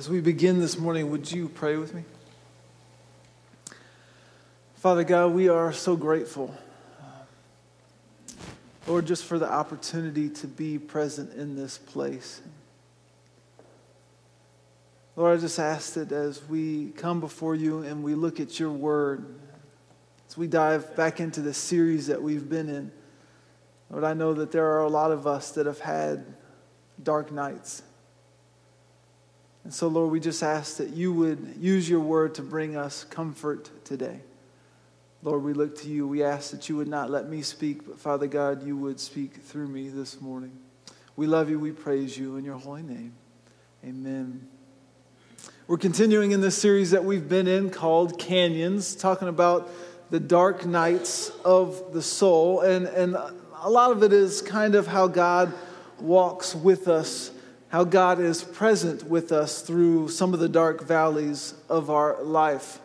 As 0.00 0.08
we 0.08 0.22
begin 0.22 0.60
this 0.60 0.78
morning, 0.78 1.10
would 1.10 1.30
you 1.30 1.46
pray 1.50 1.76
with 1.76 1.92
me? 1.92 2.04
Father 4.76 5.04
God, 5.04 5.34
we 5.34 5.50
are 5.50 5.74
so 5.74 5.94
grateful, 5.94 6.54
uh, 7.02 7.04
Lord, 8.86 9.04
just 9.04 9.26
for 9.26 9.38
the 9.38 9.52
opportunity 9.52 10.30
to 10.30 10.46
be 10.46 10.78
present 10.78 11.34
in 11.34 11.54
this 11.54 11.76
place. 11.76 12.40
Lord, 15.16 15.36
I 15.36 15.40
just 15.42 15.58
ask 15.58 15.92
that 15.92 16.12
as 16.12 16.42
we 16.48 16.92
come 16.92 17.20
before 17.20 17.54
you 17.54 17.82
and 17.82 18.02
we 18.02 18.14
look 18.14 18.40
at 18.40 18.58
your 18.58 18.72
word, 18.72 19.26
as 20.30 20.34
we 20.34 20.46
dive 20.46 20.96
back 20.96 21.20
into 21.20 21.42
the 21.42 21.52
series 21.52 22.06
that 22.06 22.22
we've 22.22 22.48
been 22.48 22.70
in, 22.70 22.90
Lord, 23.90 24.04
I 24.04 24.14
know 24.14 24.32
that 24.32 24.50
there 24.50 24.64
are 24.64 24.80
a 24.80 24.88
lot 24.88 25.12
of 25.12 25.26
us 25.26 25.50
that 25.50 25.66
have 25.66 25.80
had 25.80 26.24
dark 27.02 27.30
nights. 27.30 27.82
And 29.64 29.74
so, 29.74 29.88
Lord, 29.88 30.10
we 30.10 30.20
just 30.20 30.42
ask 30.42 30.78
that 30.78 30.90
you 30.90 31.12
would 31.12 31.54
use 31.58 31.88
your 31.88 32.00
word 32.00 32.34
to 32.36 32.42
bring 32.42 32.76
us 32.76 33.04
comfort 33.04 33.70
today. 33.84 34.20
Lord, 35.22 35.42
we 35.42 35.52
look 35.52 35.76
to 35.80 35.88
you. 35.88 36.06
We 36.06 36.22
ask 36.22 36.50
that 36.52 36.68
you 36.68 36.76
would 36.76 36.88
not 36.88 37.10
let 37.10 37.28
me 37.28 37.42
speak, 37.42 37.86
but 37.86 37.98
Father 37.98 38.26
God, 38.26 38.66
you 38.66 38.76
would 38.76 38.98
speak 38.98 39.34
through 39.34 39.68
me 39.68 39.90
this 39.90 40.20
morning. 40.20 40.52
We 41.14 41.26
love 41.26 41.50
you. 41.50 41.58
We 41.58 41.72
praise 41.72 42.16
you 42.16 42.36
in 42.36 42.44
your 42.44 42.56
holy 42.56 42.82
name. 42.82 43.12
Amen. 43.84 44.48
We're 45.66 45.76
continuing 45.76 46.32
in 46.32 46.40
this 46.40 46.56
series 46.56 46.92
that 46.92 47.04
we've 47.04 47.28
been 47.28 47.46
in 47.46 47.68
called 47.68 48.18
Canyons, 48.18 48.96
talking 48.96 49.28
about 49.28 49.70
the 50.10 50.18
dark 50.18 50.64
nights 50.64 51.30
of 51.44 51.92
the 51.92 52.02
soul. 52.02 52.62
And, 52.62 52.86
and 52.86 53.14
a 53.14 53.70
lot 53.70 53.92
of 53.92 54.02
it 54.02 54.12
is 54.12 54.40
kind 54.42 54.74
of 54.74 54.86
how 54.86 55.06
God 55.06 55.52
walks 56.00 56.54
with 56.54 56.88
us 56.88 57.29
how 57.70 57.84
God 57.84 58.18
is 58.18 58.42
present 58.42 59.04
with 59.04 59.30
us 59.30 59.62
through 59.62 60.08
some 60.08 60.34
of 60.34 60.40
the 60.40 60.48
dark 60.48 60.82
valleys 60.82 61.54
of 61.68 61.88
our 61.88 62.20
life. 62.20 62.80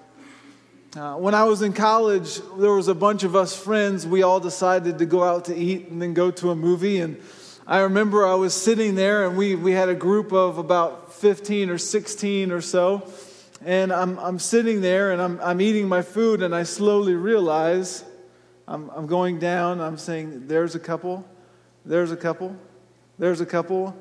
Uh, 0.95 1.15
when 1.15 1.33
I 1.33 1.43
was 1.45 1.63
in 1.63 1.73
college, 1.73 2.39
there 2.59 2.71
was 2.71 2.87
a 2.87 2.93
bunch 2.93 3.23
of 3.23 3.35
us 3.35 3.57
friends. 3.57 4.05
We 4.05 4.21
all 4.21 4.39
decided 4.39 4.99
to 4.99 5.07
go 5.07 5.23
out 5.23 5.45
to 5.45 5.55
eat 5.55 5.87
and 5.89 5.99
then 5.99 6.13
go 6.13 6.29
to 6.31 6.51
a 6.51 6.55
movie. 6.55 6.99
And 6.99 7.19
I 7.65 7.79
remember 7.79 8.27
I 8.27 8.35
was 8.35 8.53
sitting 8.53 8.93
there, 8.93 9.25
and 9.25 9.35
we, 9.35 9.55
we 9.55 9.71
had 9.71 9.89
a 9.89 9.95
group 9.95 10.31
of 10.31 10.59
about 10.59 11.11
15 11.15 11.71
or 11.71 11.79
16 11.79 12.51
or 12.51 12.61
so. 12.61 13.11
And 13.65 13.91
I'm, 13.91 14.19
I'm 14.19 14.37
sitting 14.37 14.81
there 14.81 15.11
and 15.11 15.19
I'm, 15.19 15.39
I'm 15.41 15.61
eating 15.61 15.87
my 15.87 16.03
food, 16.03 16.43
and 16.43 16.53
I 16.53 16.61
slowly 16.61 17.15
realize 17.15 18.05
I'm, 18.67 18.91
I'm 18.91 19.07
going 19.07 19.39
down. 19.39 19.81
I'm 19.81 19.97
saying, 19.97 20.47
There's 20.47 20.75
a 20.75 20.79
couple, 20.79 21.27
there's 21.83 22.11
a 22.11 22.17
couple, 22.17 22.55
there's 23.17 23.41
a 23.41 23.47
couple 23.47 23.97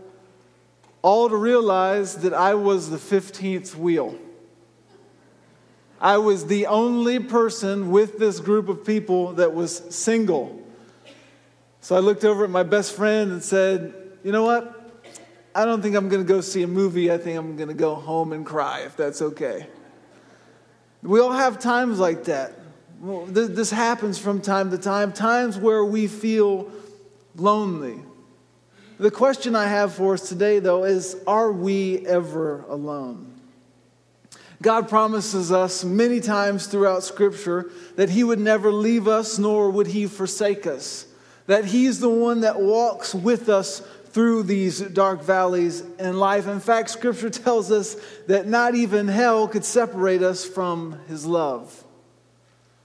all 1.04 1.28
to 1.28 1.36
realize 1.36 2.16
that 2.16 2.32
I 2.32 2.54
was 2.54 2.88
the 2.88 2.96
15th 2.96 3.74
wheel. 3.74 4.18
I 6.00 6.16
was 6.16 6.46
the 6.46 6.64
only 6.66 7.18
person 7.18 7.90
with 7.90 8.18
this 8.18 8.40
group 8.40 8.70
of 8.70 8.86
people 8.86 9.34
that 9.34 9.52
was 9.52 9.82
single. 9.94 10.62
So 11.82 11.94
I 11.94 11.98
looked 11.98 12.24
over 12.24 12.44
at 12.44 12.50
my 12.50 12.62
best 12.62 12.96
friend 12.96 13.32
and 13.32 13.44
said, 13.44 13.92
You 14.22 14.32
know 14.32 14.44
what? 14.44 14.94
I 15.54 15.66
don't 15.66 15.82
think 15.82 15.94
I'm 15.94 16.08
going 16.08 16.22
to 16.22 16.28
go 16.28 16.40
see 16.40 16.62
a 16.62 16.66
movie. 16.66 17.12
I 17.12 17.18
think 17.18 17.38
I'm 17.38 17.54
going 17.56 17.68
to 17.68 17.74
go 17.74 17.94
home 17.94 18.32
and 18.32 18.44
cry, 18.44 18.80
if 18.80 18.96
that's 18.96 19.20
okay. 19.20 19.66
We 21.02 21.20
all 21.20 21.32
have 21.32 21.58
times 21.58 21.98
like 21.98 22.24
that. 22.24 22.54
This 23.28 23.70
happens 23.70 24.16
from 24.16 24.40
time 24.40 24.70
to 24.70 24.78
time, 24.78 25.12
times 25.12 25.58
where 25.58 25.84
we 25.84 26.06
feel 26.06 26.72
lonely. 27.36 28.00
The 28.98 29.10
question 29.10 29.56
I 29.56 29.66
have 29.66 29.92
for 29.92 30.14
us 30.14 30.28
today, 30.28 30.60
though, 30.60 30.84
is 30.84 31.16
are 31.26 31.50
we 31.50 32.06
ever 32.06 32.64
alone? 32.68 33.32
God 34.62 34.88
promises 34.88 35.50
us 35.50 35.84
many 35.84 36.20
times 36.20 36.68
throughout 36.68 37.02
Scripture 37.02 37.70
that 37.96 38.10
He 38.10 38.22
would 38.22 38.38
never 38.38 38.70
leave 38.70 39.08
us 39.08 39.36
nor 39.38 39.68
would 39.70 39.88
He 39.88 40.06
forsake 40.06 40.66
us, 40.66 41.06
that 41.46 41.64
He's 41.64 41.98
the 41.98 42.08
one 42.08 42.42
that 42.42 42.60
walks 42.60 43.14
with 43.14 43.48
us 43.48 43.80
through 44.12 44.44
these 44.44 44.80
dark 44.80 45.22
valleys 45.22 45.80
in 45.98 46.16
life. 46.16 46.46
In 46.46 46.60
fact, 46.60 46.88
Scripture 46.88 47.30
tells 47.30 47.72
us 47.72 47.96
that 48.28 48.46
not 48.46 48.76
even 48.76 49.08
hell 49.08 49.48
could 49.48 49.64
separate 49.64 50.22
us 50.22 50.44
from 50.44 51.00
His 51.08 51.26
love. 51.26 51.82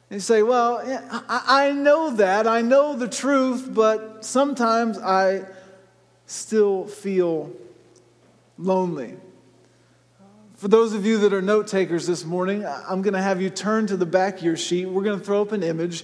And 0.10 0.16
you 0.16 0.22
say, 0.22 0.42
Well, 0.42 0.82
I 1.30 1.72
know 1.72 2.10
that, 2.16 2.48
I 2.48 2.62
know 2.62 2.96
the 2.96 3.08
truth, 3.08 3.70
but 3.72 4.26
sometimes 4.26 4.98
I 4.98 5.46
still 6.30 6.86
feel 6.86 7.52
lonely. 8.60 9.16
For 10.58 10.68
those 10.68 10.94
of 10.94 11.04
you 11.04 11.18
that 11.20 11.34
are 11.34 11.42
note 11.42 11.68
takers 11.68 12.06
this 12.06 12.24
morning, 12.24 12.66
I'm 12.66 13.02
going 13.02 13.16
to 13.16 13.22
have 13.22 13.42
you 13.42 13.50
turn 13.50 13.88
to 13.88 13.98
the 13.98 14.06
back 14.06 14.38
of 14.38 14.44
your 14.44 14.56
sheet. 14.56 14.86
We're 14.86 15.04
going 15.04 15.18
to 15.18 15.26
throw 15.26 15.42
up 15.42 15.54
an 15.54 15.64
image. 15.64 16.04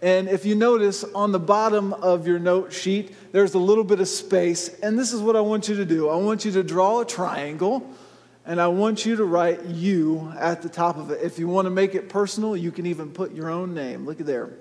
And 0.00 0.28
if 0.28 0.46
you 0.46 0.54
notice 0.54 1.04
on 1.04 1.32
the 1.32 1.38
bottom 1.38 1.92
of 1.92 2.26
your 2.26 2.38
note 2.38 2.72
sheet, 2.72 3.14
there's 3.32 3.52
a 3.52 3.58
little 3.58 3.84
bit 3.84 4.00
of 4.00 4.08
space. 4.08 4.68
And 4.80 4.98
this 4.98 5.12
is 5.12 5.20
what 5.20 5.36
I 5.36 5.40
want 5.40 5.68
you 5.68 5.76
to 5.76 5.84
do 5.84 6.08
I 6.08 6.16
want 6.16 6.46
you 6.46 6.52
to 6.52 6.62
draw 6.62 7.00
a 7.00 7.04
triangle, 7.04 7.86
and 8.46 8.60
I 8.60 8.68
want 8.68 9.04
you 9.04 9.16
to 9.16 9.24
write 9.24 9.66
you 9.66 10.32
at 10.38 10.62
the 10.62 10.70
top 10.70 10.96
of 10.96 11.10
it. 11.10 11.20
If 11.22 11.38
you 11.38 11.48
want 11.48 11.66
to 11.66 11.70
make 11.70 11.94
it 11.94 12.08
personal, 12.08 12.56
you 12.56 12.72
can 12.72 12.86
even 12.86 13.10
put 13.10 13.34
your 13.34 13.50
own 13.50 13.74
name. 13.74 14.06
Look 14.06 14.20
at 14.20 14.26
there. 14.26 14.54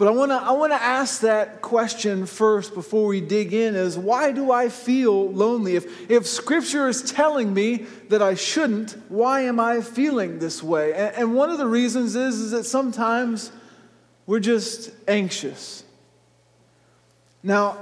But 0.00 0.08
I 0.08 0.12
want 0.12 0.30
to 0.30 0.36
I 0.36 0.52
want 0.52 0.72
to 0.72 0.82
ask 0.82 1.20
that 1.20 1.60
question 1.60 2.24
first 2.24 2.72
before 2.72 3.04
we 3.04 3.20
dig 3.20 3.52
in 3.52 3.74
is 3.74 3.98
why 3.98 4.32
do 4.32 4.50
I 4.50 4.70
feel 4.70 5.30
lonely? 5.30 5.76
If 5.76 6.10
if 6.10 6.26
scripture 6.26 6.88
is 6.88 7.02
telling 7.02 7.52
me 7.52 7.84
that 8.08 8.22
I 8.22 8.34
shouldn't, 8.34 8.96
why 9.10 9.42
am 9.42 9.60
I 9.60 9.82
feeling 9.82 10.38
this 10.38 10.62
way? 10.62 10.94
And, 10.94 11.16
and 11.16 11.34
one 11.34 11.50
of 11.50 11.58
the 11.58 11.66
reasons 11.66 12.16
is 12.16 12.36
is 12.40 12.52
that 12.52 12.64
sometimes 12.64 13.52
we're 14.24 14.40
just 14.40 14.90
anxious. 15.06 15.84
Now, 17.42 17.76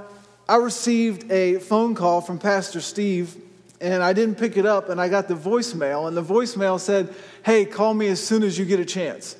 I 0.49 0.57
received 0.57 1.31
a 1.31 1.59
phone 1.59 1.95
call 1.95 2.19
from 2.19 2.37
Pastor 2.37 2.81
Steve 2.81 3.33
and 3.79 4.03
I 4.03 4.11
didn't 4.11 4.37
pick 4.37 4.57
it 4.57 4.65
up 4.65 4.89
and 4.89 4.99
I 4.99 5.07
got 5.07 5.29
the 5.29 5.35
voicemail 5.35 6.09
and 6.09 6.17
the 6.17 6.23
voicemail 6.23 6.81
said, 6.81 7.15
"Hey, 7.45 7.63
call 7.63 7.93
me 7.93 8.09
as 8.09 8.21
soon 8.21 8.43
as 8.43 8.59
you 8.59 8.65
get 8.65 8.81
a 8.81 8.85
chance." 8.85 9.37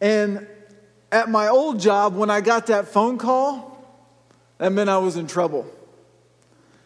And 0.00 0.46
at 1.12 1.28
my 1.28 1.48
old 1.48 1.80
job, 1.80 2.14
when 2.14 2.30
I 2.30 2.40
got 2.40 2.66
that 2.66 2.88
phone 2.88 3.18
call, 3.18 3.76
that 4.58 4.72
meant 4.72 4.90
I 4.90 4.98
was 4.98 5.16
in 5.16 5.26
trouble. 5.26 5.66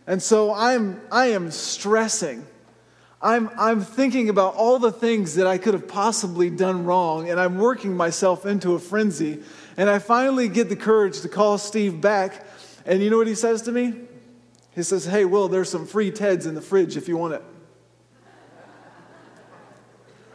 And 0.06 0.22
so 0.22 0.52
I'm, 0.52 1.00
I 1.10 1.26
am 1.26 1.50
stressing. 1.50 2.46
I'm, 3.22 3.50
I'm 3.56 3.82
thinking 3.82 4.28
about 4.28 4.54
all 4.54 4.78
the 4.78 4.92
things 4.92 5.34
that 5.34 5.46
I 5.46 5.58
could 5.58 5.74
have 5.74 5.86
possibly 5.86 6.50
done 6.50 6.84
wrong, 6.84 7.28
and 7.28 7.38
I'm 7.38 7.58
working 7.58 7.96
myself 7.96 8.46
into 8.46 8.74
a 8.74 8.78
frenzy. 8.78 9.42
And 9.76 9.90
I 9.90 9.98
finally 9.98 10.48
get 10.48 10.68
the 10.68 10.76
courage 10.76 11.20
to 11.20 11.28
call 11.28 11.58
Steve 11.58 12.00
back. 12.00 12.46
And 12.86 13.02
you 13.02 13.10
know 13.10 13.18
what 13.18 13.26
he 13.26 13.34
says 13.34 13.62
to 13.62 13.72
me? 13.72 13.94
He 14.74 14.82
says, 14.82 15.04
Hey, 15.04 15.24
Will, 15.24 15.48
there's 15.48 15.68
some 15.68 15.86
free 15.86 16.10
Teds 16.10 16.46
in 16.46 16.54
the 16.54 16.62
fridge 16.62 16.96
if 16.96 17.08
you 17.08 17.16
want 17.16 17.34
it. 17.34 17.42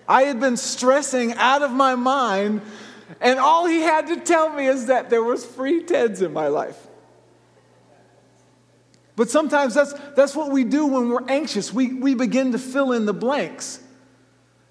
I 0.08 0.24
had 0.24 0.40
been 0.40 0.58
stressing 0.58 1.34
out 1.34 1.64
of 1.64 1.72
my 1.72 1.96
mind 1.96 2.62
and 3.22 3.40
all 3.40 3.66
he 3.66 3.82
had 3.82 4.08
to 4.08 4.18
tell 4.18 4.50
me 4.50 4.68
is 4.68 4.88
that 4.88 5.10
there 5.10 5.24
was 5.24 5.46
free 5.46 5.84
Teds 5.84 6.22
in 6.22 6.34
my 6.34 6.48
life. 6.48 6.88
But 9.16 9.30
sometimes 9.30 9.74
that's, 9.74 9.94
that's 10.16 10.36
what 10.36 10.52
we 10.52 10.64
do 10.64 10.88
when 10.88 11.10
we're 11.10 11.28
anxious. 11.28 11.72
We, 11.72 11.94
we 11.94 12.16
begin 12.16 12.52
to 12.52 12.60
fill 12.60 12.92
in 12.92 13.06
the 13.06 13.14
blanks. 13.14 13.80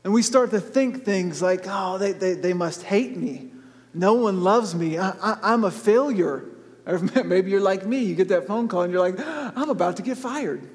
And 0.04 0.12
we 0.12 0.20
start 0.20 0.50
to 0.50 0.60
think 0.60 1.04
things 1.04 1.40
like, 1.40 1.64
oh, 1.66 1.96
they, 1.96 2.12
they, 2.12 2.34
they 2.34 2.52
must 2.52 2.82
hate 2.82 3.16
me. 3.16 3.50
No 3.94 4.14
one 4.14 4.42
loves 4.42 4.74
me. 4.74 4.98
I, 4.98 5.10
I, 5.10 5.38
I'm 5.42 5.64
a 5.64 5.70
failure. 5.70 6.46
Or 6.86 6.98
maybe 6.98 7.50
you're 7.50 7.62
like 7.62 7.86
me. 7.86 8.00
You 8.00 8.14
get 8.14 8.28
that 8.28 8.46
phone 8.46 8.68
call 8.68 8.82
and 8.82 8.92
you're 8.92 9.00
like, 9.00 9.18
I'm 9.56 9.70
about 9.70 9.96
to 9.96 10.02
get 10.02 10.18
fired. 10.18 10.68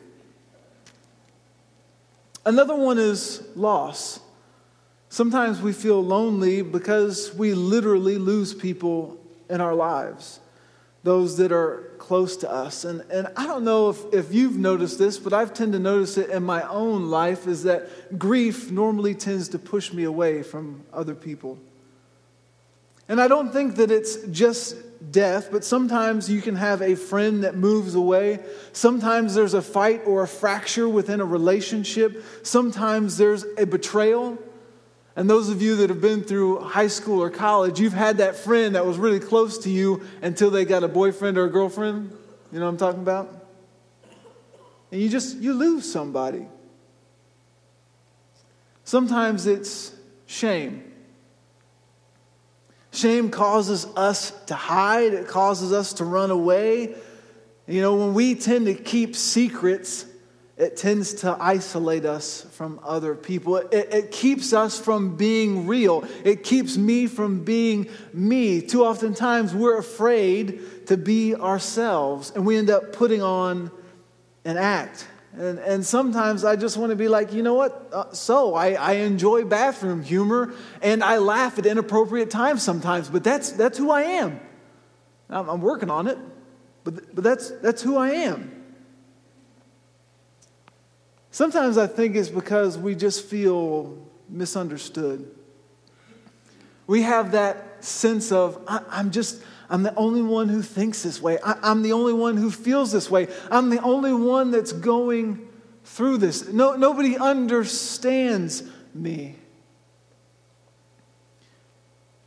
Another 2.44 2.74
one 2.74 2.98
is 2.98 3.48
loss. 3.56 4.20
Sometimes 5.10 5.60
we 5.60 5.74
feel 5.74 6.04
lonely 6.04 6.62
because 6.62 7.34
we 7.34 7.56
literally 7.56 8.18
lose 8.20 8.54
people 8.54 9.18
in 9.50 9.60
our 9.60 9.74
lives, 9.74 10.40
those 11.04 11.38
that 11.38 11.52
are 11.52 11.92
close 11.98 12.38
to 12.38 12.52
us. 12.52 12.86
And, 12.86 13.02
and 13.12 13.28
I 13.36 13.48
don't 13.48 13.64
know 13.64 13.90
if, 13.90 14.14
if 14.14 14.34
you've 14.34 14.58
noticed 14.58 15.00
this, 15.00 15.18
but 15.18 15.34
I've 15.34 15.54
tend 15.54 15.74
to 15.74 15.80
notice 15.80 16.18
it 16.18 16.30
in 16.30 16.44
my 16.44 16.62
own 16.68 17.10
life 17.10 17.48
is 17.48 17.64
that 17.64 18.20
grief 18.20 18.70
normally 18.70 19.16
tends 19.16 19.50
to 19.50 19.60
push 19.60 19.92
me 19.92 20.04
away 20.04 20.44
from 20.44 20.84
other 20.94 21.16
people. 21.16 21.58
And 23.08 23.20
I 23.20 23.28
don't 23.28 23.52
think 23.52 23.78
that 23.78 23.90
it's 23.90 24.18
just 24.28 24.76
death, 25.12 25.50
but 25.52 25.64
sometimes 25.64 26.30
you 26.30 26.42
can 26.42 26.56
have 26.56 26.84
a 26.84 26.94
friend 26.94 27.44
that 27.44 27.56
moves 27.56 27.96
away. 27.96 28.40
Sometimes 28.74 29.34
there's 29.34 29.56
a 29.56 29.62
fight 29.64 30.04
or 30.06 30.22
a 30.22 30.28
fracture 30.28 30.88
within 30.88 31.20
a 31.20 31.26
relationship. 31.26 32.24
Sometimes 32.44 33.18
there's 33.18 33.46
a 33.58 33.66
betrayal. 33.66 34.38
And 35.20 35.30
those 35.30 35.50
of 35.50 35.62
you 35.62 35.76
that 35.76 35.90
have 35.90 36.00
been 36.00 36.24
through 36.24 36.62
high 36.62 36.88
school 36.88 37.22
or 37.22 37.30
college, 37.30 37.78
you've 37.78 37.92
had 37.92 38.20
that 38.20 38.38
friend 38.38 38.76
that 38.76 38.86
was 38.86 38.98
really 38.98 39.20
close 39.20 39.58
to 39.58 39.70
you 39.70 40.02
until 40.22 40.50
they 40.50 40.64
got 40.64 40.82
a 40.86 40.88
boyfriend 40.88 41.38
or 41.38 41.44
a 41.44 41.50
girlfriend. 41.50 42.16
You 42.54 42.60
know 42.60 42.64
what 42.64 42.72
I'm 42.72 42.78
talking 42.78 43.02
about? 43.02 43.36
and 44.94 45.02
you 45.02 45.10
just 45.10 45.36
you 45.40 45.54
lose 45.54 45.92
somebody. 45.92 46.48
Sometimes 48.86 49.46
it's 49.46 49.94
shame. 50.26 50.90
Shame 52.94 53.30
causes 53.30 53.88
us 53.98 54.32
to 54.46 54.56
hide, 54.56 55.14
it 55.14 55.28
causes 55.28 55.74
us 55.74 55.92
to 55.96 56.06
run 56.06 56.32
away. 56.32 56.96
You 57.68 57.82
know, 57.82 57.94
when 57.96 58.14
we 58.14 58.36
tend 58.36 58.68
to 58.68 58.74
keep 58.74 59.18
secrets, 59.18 60.06
it 60.60 60.76
tends 60.76 61.14
to 61.14 61.38
isolate 61.40 62.04
us 62.04 62.46
from 62.52 62.82
other 62.84 63.16
people. 63.16 63.56
It, 63.56 63.94
it, 63.94 64.12
keeps 64.12 64.52
us 64.52 64.78
from 64.78 65.16
being 65.16 65.68
real. 65.68 66.04
It 66.26 66.44
keeps 66.44 66.76
me 66.76 67.08
from 67.08 67.46
being 67.46 67.90
me. 68.12 68.62
Too 68.62 68.84
often 68.84 69.14
times 69.14 69.56
we're 69.56 69.78
afraid 69.78 70.88
to 70.88 70.98
be 70.98 71.34
ourselves 71.34 72.34
and 72.36 72.46
we 72.46 72.58
end 72.58 72.70
up 72.70 72.92
putting 72.92 73.22
on 73.22 73.72
an 74.44 74.58
act. 74.58 75.08
And, 75.38 75.60
and 75.60 75.86
sometimes 75.86 76.44
I 76.44 76.58
just 76.58 76.76
want 76.76 76.90
to 76.90 76.98
be 76.98 77.08
like, 77.08 77.32
you 77.32 77.42
know 77.42 77.54
what? 77.54 77.90
Uh, 77.94 78.12
so 78.12 78.54
I, 78.54 78.74
I 78.74 78.92
enjoy 78.94 79.46
bathroom 79.46 80.04
humor 80.04 80.54
and 80.82 81.02
I 81.06 81.20
laugh 81.20 81.58
at 81.58 81.66
inappropriate 81.66 82.32
times 82.32 82.64
sometimes, 82.64 83.08
but 83.08 83.24
that's, 83.24 83.54
that's 83.54 83.78
who 83.78 83.92
I 83.92 84.02
am. 84.02 84.42
I'm, 85.30 85.48
I'm 85.48 85.62
working 85.62 85.90
on 85.90 86.08
it, 86.08 86.18
but, 86.84 87.16
but 87.16 87.24
that's, 87.24 87.50
that's 87.62 87.82
who 87.82 87.96
I 87.96 88.10
am. 88.10 88.59
Sometimes 91.32 91.78
I 91.78 91.88
think 91.88 92.16
it's 92.16 92.30
because 92.30 92.78
we 92.78 92.96
just 92.96 93.26
feel 93.26 93.98
misunderstood. 94.28 95.30
We 96.88 97.04
have 97.04 97.32
that 97.34 97.84
sense 97.84 98.32
of, 98.32 98.62
I, 98.68 98.82
am 98.92 99.12
just, 99.12 99.42
I'm 99.70 99.84
the 99.84 99.94
only 99.96 100.24
one 100.24 100.50
who 100.50 100.62
thinks 100.62 101.04
this 101.04 101.22
way. 101.22 101.38
I, 101.46 101.72
am 101.72 101.84
the 101.84 101.94
only 101.94 102.14
one 102.14 102.36
who 102.36 102.50
feels 102.50 102.92
this 102.92 103.12
way. 103.12 103.28
I'm 103.52 103.70
the 103.70 103.82
only 103.82 104.14
one 104.14 104.50
that's 104.50 104.72
going 104.72 105.48
through 105.84 106.18
this. 106.18 106.48
No, 106.48 106.76
nobody 106.76 107.18
understands 107.18 108.64
me. 108.94 109.36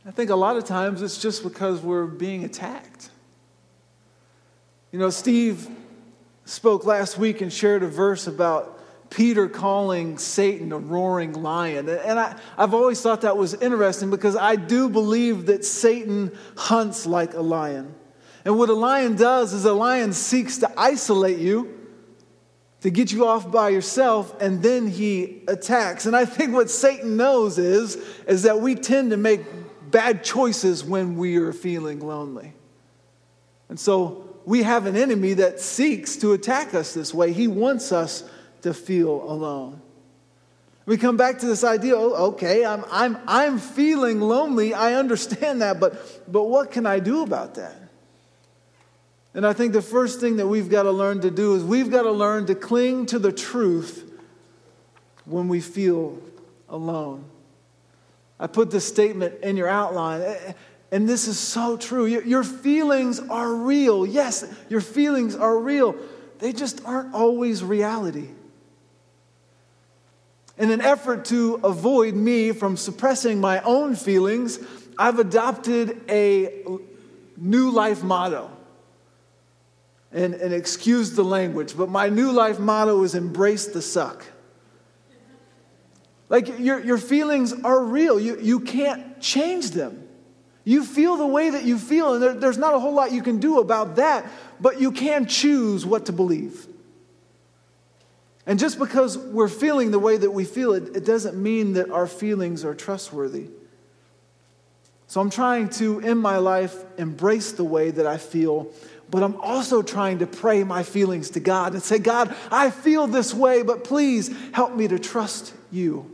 I 0.05 0.11
think 0.11 0.29
a 0.29 0.35
lot 0.35 0.57
of 0.57 0.65
times 0.65 1.01
it's 1.01 1.17
just 1.17 1.43
because 1.43 1.81
we're 1.81 2.05
being 2.05 2.43
attacked. 2.43 3.09
You 4.91 4.99
know, 4.99 5.09
Steve 5.09 5.67
spoke 6.45 6.85
last 6.85 7.17
week 7.17 7.41
and 7.41 7.51
shared 7.51 7.83
a 7.83 7.87
verse 7.87 8.27
about 8.27 8.72
Peter 9.13 9.47
calling 9.47 10.17
Satan 10.17 10.71
a 10.71 10.77
roaring 10.77 11.33
lion. 11.33 11.87
And 11.87 12.19
I, 12.19 12.35
have 12.57 12.73
always 12.73 12.99
thought 12.99 13.21
that 13.21 13.37
was 13.37 13.53
interesting 13.53 14.09
because 14.09 14.35
I 14.35 14.55
do 14.55 14.89
believe 14.89 15.45
that 15.45 15.63
Satan 15.63 16.35
hunts 16.57 17.05
like 17.05 17.35
a 17.35 17.41
lion. 17.41 17.93
And 18.43 18.57
what 18.57 18.69
a 18.69 18.73
lion 18.73 19.15
does 19.15 19.53
is 19.53 19.65
a 19.65 19.73
lion 19.73 20.13
seeks 20.13 20.57
to 20.59 20.71
isolate 20.75 21.37
you, 21.37 21.79
to 22.81 22.89
get 22.89 23.11
you 23.11 23.27
off 23.27 23.51
by 23.51 23.69
yourself, 23.69 24.35
and 24.41 24.63
then 24.63 24.87
he 24.87 25.43
attacks. 25.47 26.07
And 26.07 26.15
I 26.15 26.25
think 26.25 26.53
what 26.53 26.71
Satan 26.71 27.15
knows 27.15 27.59
is, 27.59 27.95
is 28.27 28.43
that 28.43 28.61
we 28.61 28.73
tend 28.73 29.11
to 29.11 29.17
make 29.17 29.41
bad 29.91 30.23
choices 30.23 30.83
when 30.83 31.17
we 31.17 31.37
are 31.37 31.53
feeling 31.53 31.99
lonely. 31.99 32.53
And 33.69 33.79
so 33.79 34.39
we 34.43 34.63
have 34.63 34.87
an 34.87 34.97
enemy 34.97 35.35
that 35.35 35.59
seeks 35.59 36.15
to 36.17 36.33
attack 36.33 36.73
us 36.73 36.95
this 36.95 37.13
way. 37.13 37.31
He 37.31 37.47
wants 37.47 37.91
us 37.91 38.23
to 38.63 38.73
feel 38.73 39.23
alone. 39.29 39.81
We 40.85 40.97
come 40.97 41.15
back 41.15 41.39
to 41.39 41.45
this 41.45 41.63
idea, 41.63 41.95
oh, 41.95 42.31
okay, 42.31 42.65
I'm, 42.65 42.83
I'm, 42.91 43.17
I'm 43.25 43.57
feeling 43.57 44.19
lonely. 44.19 44.73
I 44.73 44.95
understand 44.95 45.61
that, 45.61 45.79
but, 45.79 45.93
but 46.29 46.43
what 46.43 46.71
can 46.71 46.85
I 46.85 46.99
do 46.99 47.23
about 47.23 47.55
that? 47.55 47.75
And 49.33 49.47
I 49.47 49.53
think 49.53 49.73
the 49.73 49.81
first 49.81 50.19
thing 50.19 50.37
that 50.37 50.47
we've 50.47 50.69
got 50.69 50.83
to 50.83 50.91
learn 50.91 51.21
to 51.21 51.31
do 51.31 51.55
is 51.55 51.63
we've 51.63 51.89
got 51.89 52.03
to 52.03 52.11
learn 52.11 52.45
to 52.47 52.55
cling 52.55 53.05
to 53.07 53.19
the 53.19 53.31
truth 53.31 54.11
when 55.25 55.47
we 55.47 55.61
feel 55.61 56.19
alone. 56.67 57.23
I 58.39 58.47
put 58.47 58.69
this 58.69 58.85
statement 58.85 59.41
in 59.41 59.55
your 59.55 59.69
outline, 59.69 60.35
and 60.91 61.07
this 61.07 61.27
is 61.27 61.39
so 61.39 61.77
true. 61.77 62.05
Your 62.05 62.43
feelings 62.43 63.19
are 63.19 63.51
real. 63.53 64.05
Yes, 64.05 64.45
your 64.69 64.81
feelings 64.81 65.33
are 65.35 65.57
real. 65.57 65.95
They 66.39 66.51
just 66.51 66.83
aren't 66.83 67.13
always 67.13 67.63
reality. 67.63 68.27
In 70.57 70.69
an 70.69 70.81
effort 70.81 71.25
to 71.25 71.55
avoid 71.63 72.13
me 72.13 72.51
from 72.51 72.77
suppressing 72.77 73.41
my 73.41 73.61
own 73.61 73.95
feelings, 73.95 74.59
I've 74.97 75.19
adopted 75.19 76.01
a 76.09 76.63
new 77.37 77.71
life 77.71 78.03
motto. 78.03 78.51
And, 80.11 80.35
and 80.35 80.53
excuse 80.53 81.13
the 81.13 81.23
language, 81.23 81.75
but 81.75 81.89
my 81.89 82.09
new 82.09 82.31
life 82.31 82.59
motto 82.59 83.01
is 83.01 83.15
embrace 83.15 83.65
the 83.65 83.81
suck. 83.81 84.23
Like 86.29 86.59
your, 86.59 86.79
your 86.79 86.99
feelings 86.99 87.51
are 87.51 87.83
real, 87.83 88.19
you, 88.19 88.39
you 88.39 88.59
can't 88.59 89.19
change 89.19 89.71
them. 89.71 90.07
You 90.65 90.85
feel 90.85 91.17
the 91.17 91.27
way 91.27 91.49
that 91.49 91.63
you 91.63 91.77
feel, 91.79 92.13
and 92.13 92.23
there, 92.23 92.33
there's 92.33 92.59
not 92.59 92.73
a 92.73 92.79
whole 92.79 92.93
lot 92.93 93.11
you 93.11 93.23
can 93.23 93.39
do 93.39 93.59
about 93.59 93.95
that, 93.95 94.29
but 94.61 94.79
you 94.79 94.91
can 94.91 95.25
choose 95.25 95.85
what 95.85 96.05
to 96.05 96.13
believe. 96.13 96.67
And 98.45 98.59
just 98.59 98.77
because 98.77 99.17
we're 99.17 99.47
feeling 99.47 99.91
the 99.91 99.99
way 99.99 100.17
that 100.17 100.31
we 100.31 100.43
feel, 100.43 100.73
it, 100.73 100.95
it 100.95 101.05
doesn't 101.05 101.41
mean 101.41 101.73
that 101.73 101.89
our 101.89 102.07
feelings 102.07 102.65
are 102.65 102.75
trustworthy. 102.75 103.47
So 105.07 105.21
I'm 105.21 105.29
trying 105.29 105.69
to, 105.69 105.99
in 105.99 106.17
my 106.17 106.37
life, 106.37 106.75
embrace 106.97 107.51
the 107.53 107.63
way 107.63 107.91
that 107.91 108.07
I 108.07 108.17
feel, 108.17 108.71
but 109.09 109.21
I'm 109.21 109.35
also 109.41 109.81
trying 109.81 110.19
to 110.19 110.27
pray 110.27 110.63
my 110.63 110.83
feelings 110.83 111.29
to 111.31 111.39
God 111.39 111.73
and 111.73 111.83
say, 111.83 111.99
God, 111.99 112.35
I 112.51 112.71
feel 112.71 113.07
this 113.07 113.33
way, 113.33 113.61
but 113.61 113.83
please 113.83 114.35
help 114.53 114.75
me 114.75 114.87
to 114.87 114.97
trust 114.97 115.53
you. 115.71 116.13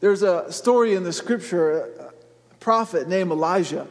There's 0.00 0.22
a 0.22 0.50
story 0.50 0.94
in 0.94 1.04
the 1.04 1.12
scripture, 1.12 2.10
a 2.50 2.54
prophet 2.58 3.06
named 3.06 3.30
Elijah. 3.30 3.86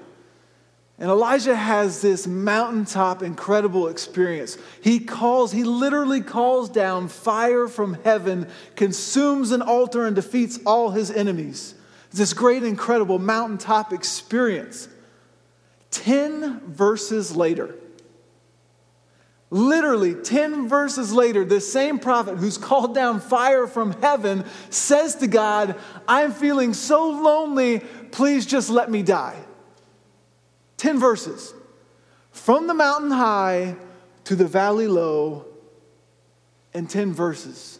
And 0.99 1.09
Elijah 1.09 1.55
has 1.55 2.01
this 2.01 2.27
mountaintop 2.27 3.23
incredible 3.23 3.87
experience. 3.87 4.57
He 4.81 4.99
calls, 4.99 5.53
he 5.53 5.63
literally 5.63 6.19
calls 6.19 6.69
down 6.69 7.07
fire 7.07 7.69
from 7.69 7.93
heaven, 8.03 8.49
consumes 8.75 9.51
an 9.51 9.61
altar, 9.61 10.05
and 10.05 10.13
defeats 10.13 10.59
all 10.65 10.91
his 10.91 11.09
enemies. 11.09 11.73
It's 12.09 12.17
this 12.17 12.33
great, 12.33 12.63
incredible 12.63 13.17
mountaintop 13.17 13.93
experience. 13.93 14.89
10 15.91 16.59
verses 16.67 17.33
later, 17.33 17.75
literally 19.49 20.15
10 20.15 20.67
verses 20.67 21.13
later, 21.13 21.45
this 21.45 21.71
same 21.71 21.97
prophet 21.97 22.35
who's 22.35 22.57
called 22.57 22.93
down 22.93 23.21
fire 23.21 23.67
from 23.67 23.93
heaven 24.01 24.43
says 24.69 25.15
to 25.15 25.27
God, 25.27 25.75
I'm 26.09 26.33
feeling 26.33 26.73
so 26.73 27.09
lonely, 27.09 27.79
please 28.11 28.45
just 28.45 28.69
let 28.69 28.91
me 28.91 29.01
die. 29.01 29.37
10 30.79 30.99
verses. 30.99 31.53
From 32.31 32.67
the 32.67 32.73
mountain 32.73 33.11
high 33.11 33.75
to 34.25 34.35
the 34.35 34.47
valley 34.47 34.87
low, 34.87 35.45
and 36.73 36.89
10 36.89 37.13
verses. 37.13 37.79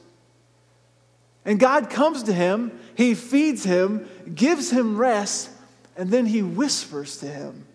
And 1.46 1.60
God 1.60 1.90
comes 1.90 2.24
to 2.24 2.34
him, 2.34 2.78
he 2.96 3.16
feeds 3.16 3.64
him, 3.64 4.08
gives 4.34 4.72
him 4.72 4.98
rest, 4.98 5.50
and 5.96 6.10
then 6.12 6.26
he 6.26 6.42
whispers 6.42 7.18
to 7.18 7.28
him. 7.28 7.66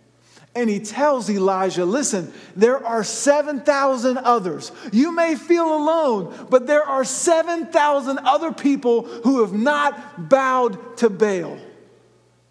And 0.56 0.70
he 0.70 0.78
tells 0.78 1.28
Elijah, 1.28 1.84
listen, 1.84 2.32
there 2.54 2.84
are 2.84 3.02
7,000 3.02 4.18
others. 4.18 4.70
You 4.92 5.10
may 5.10 5.34
feel 5.34 5.74
alone, 5.74 6.46
but 6.48 6.66
there 6.68 6.84
are 6.84 7.04
7,000 7.04 8.18
other 8.18 8.52
people 8.52 9.02
who 9.02 9.40
have 9.40 9.52
not 9.52 10.28
bowed 10.28 10.96
to 10.98 11.10
Baal. 11.10 11.58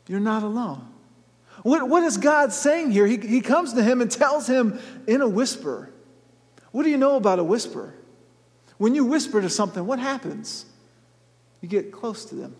You're 0.07 0.19
not 0.19 0.43
alone. 0.43 0.92
What, 1.63 1.87
what 1.87 2.03
is 2.03 2.17
God 2.17 2.51
saying 2.51 2.91
here? 2.91 3.07
He, 3.07 3.17
he 3.17 3.41
comes 3.41 3.73
to 3.73 3.83
him 3.83 4.01
and 4.01 4.11
tells 4.11 4.47
him 4.47 4.79
in 5.07 5.21
a 5.21 5.27
whisper. 5.27 5.89
What 6.71 6.83
do 6.83 6.89
you 6.89 6.97
know 6.97 7.15
about 7.15 7.39
a 7.39 7.43
whisper? 7.43 7.93
When 8.77 8.95
you 8.95 9.05
whisper 9.05 9.41
to 9.41 9.49
something, 9.49 9.85
what 9.85 9.99
happens? 9.99 10.65
You 11.61 11.69
get 11.69 11.91
close 11.91 12.25
to 12.25 12.35
them. 12.35 12.55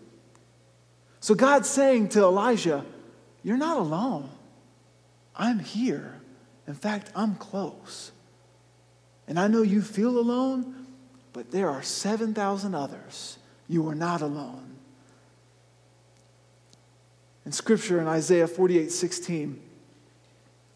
So 1.20 1.34
God's 1.34 1.68
saying 1.68 2.10
to 2.10 2.20
Elijah, 2.20 2.84
You're 3.42 3.58
not 3.58 3.76
alone. 3.76 4.30
I'm 5.36 5.58
here. 5.58 6.20
In 6.66 6.74
fact, 6.74 7.10
I'm 7.14 7.34
close. 7.34 8.10
And 9.28 9.38
I 9.38 9.48
know 9.48 9.62
you 9.62 9.82
feel 9.82 10.18
alone, 10.18 10.86
but 11.32 11.50
there 11.50 11.68
are 11.68 11.82
7,000 11.82 12.74
others. 12.74 13.38
You 13.68 13.88
are 13.88 13.94
not 13.94 14.22
alone 14.22 14.73
in 17.44 17.52
Scripture 17.52 18.00
in 18.00 18.06
Isaiah 18.06 18.46
48 18.46 18.90
16. 18.90 19.60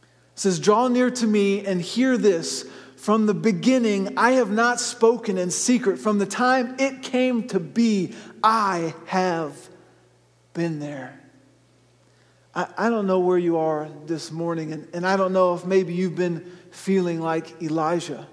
It 0.03 0.09
says, 0.35 0.59
Draw 0.59 0.89
near 0.89 1.11
to 1.11 1.27
me 1.27 1.67
and 1.67 1.81
hear 1.81 2.17
this. 2.17 2.69
From 2.97 3.27
the 3.27 3.35
beginning, 3.35 4.19
I 4.19 4.33
have 4.33 4.51
not 4.51 4.81
spoken 4.81 5.39
in 5.39 5.53
secret. 5.53 5.99
From 5.99 6.19
the 6.19 6.27
time 6.27 6.75
it 6.81 7.03
came 7.03 7.47
to 7.49 7.61
be, 7.61 8.13
I 8.43 8.93
have 9.07 9.69
been 10.53 10.81
there. 10.81 11.19
I, 12.55 12.67
I 12.77 12.91
don't 12.91 13.07
know 13.07 13.21
where 13.21 13.39
you 13.39 13.57
are 13.59 13.89
this 14.07 14.33
morning, 14.33 14.73
and, 14.73 14.89
and 14.93 15.07
I 15.07 15.17
don't 15.17 15.33
know 15.33 15.55
if 15.55 15.65
maybe 15.65 15.95
you've 15.95 16.17
been 16.17 16.51
feeling 16.73 17.21
like 17.21 17.63
Elijah. 17.63 18.27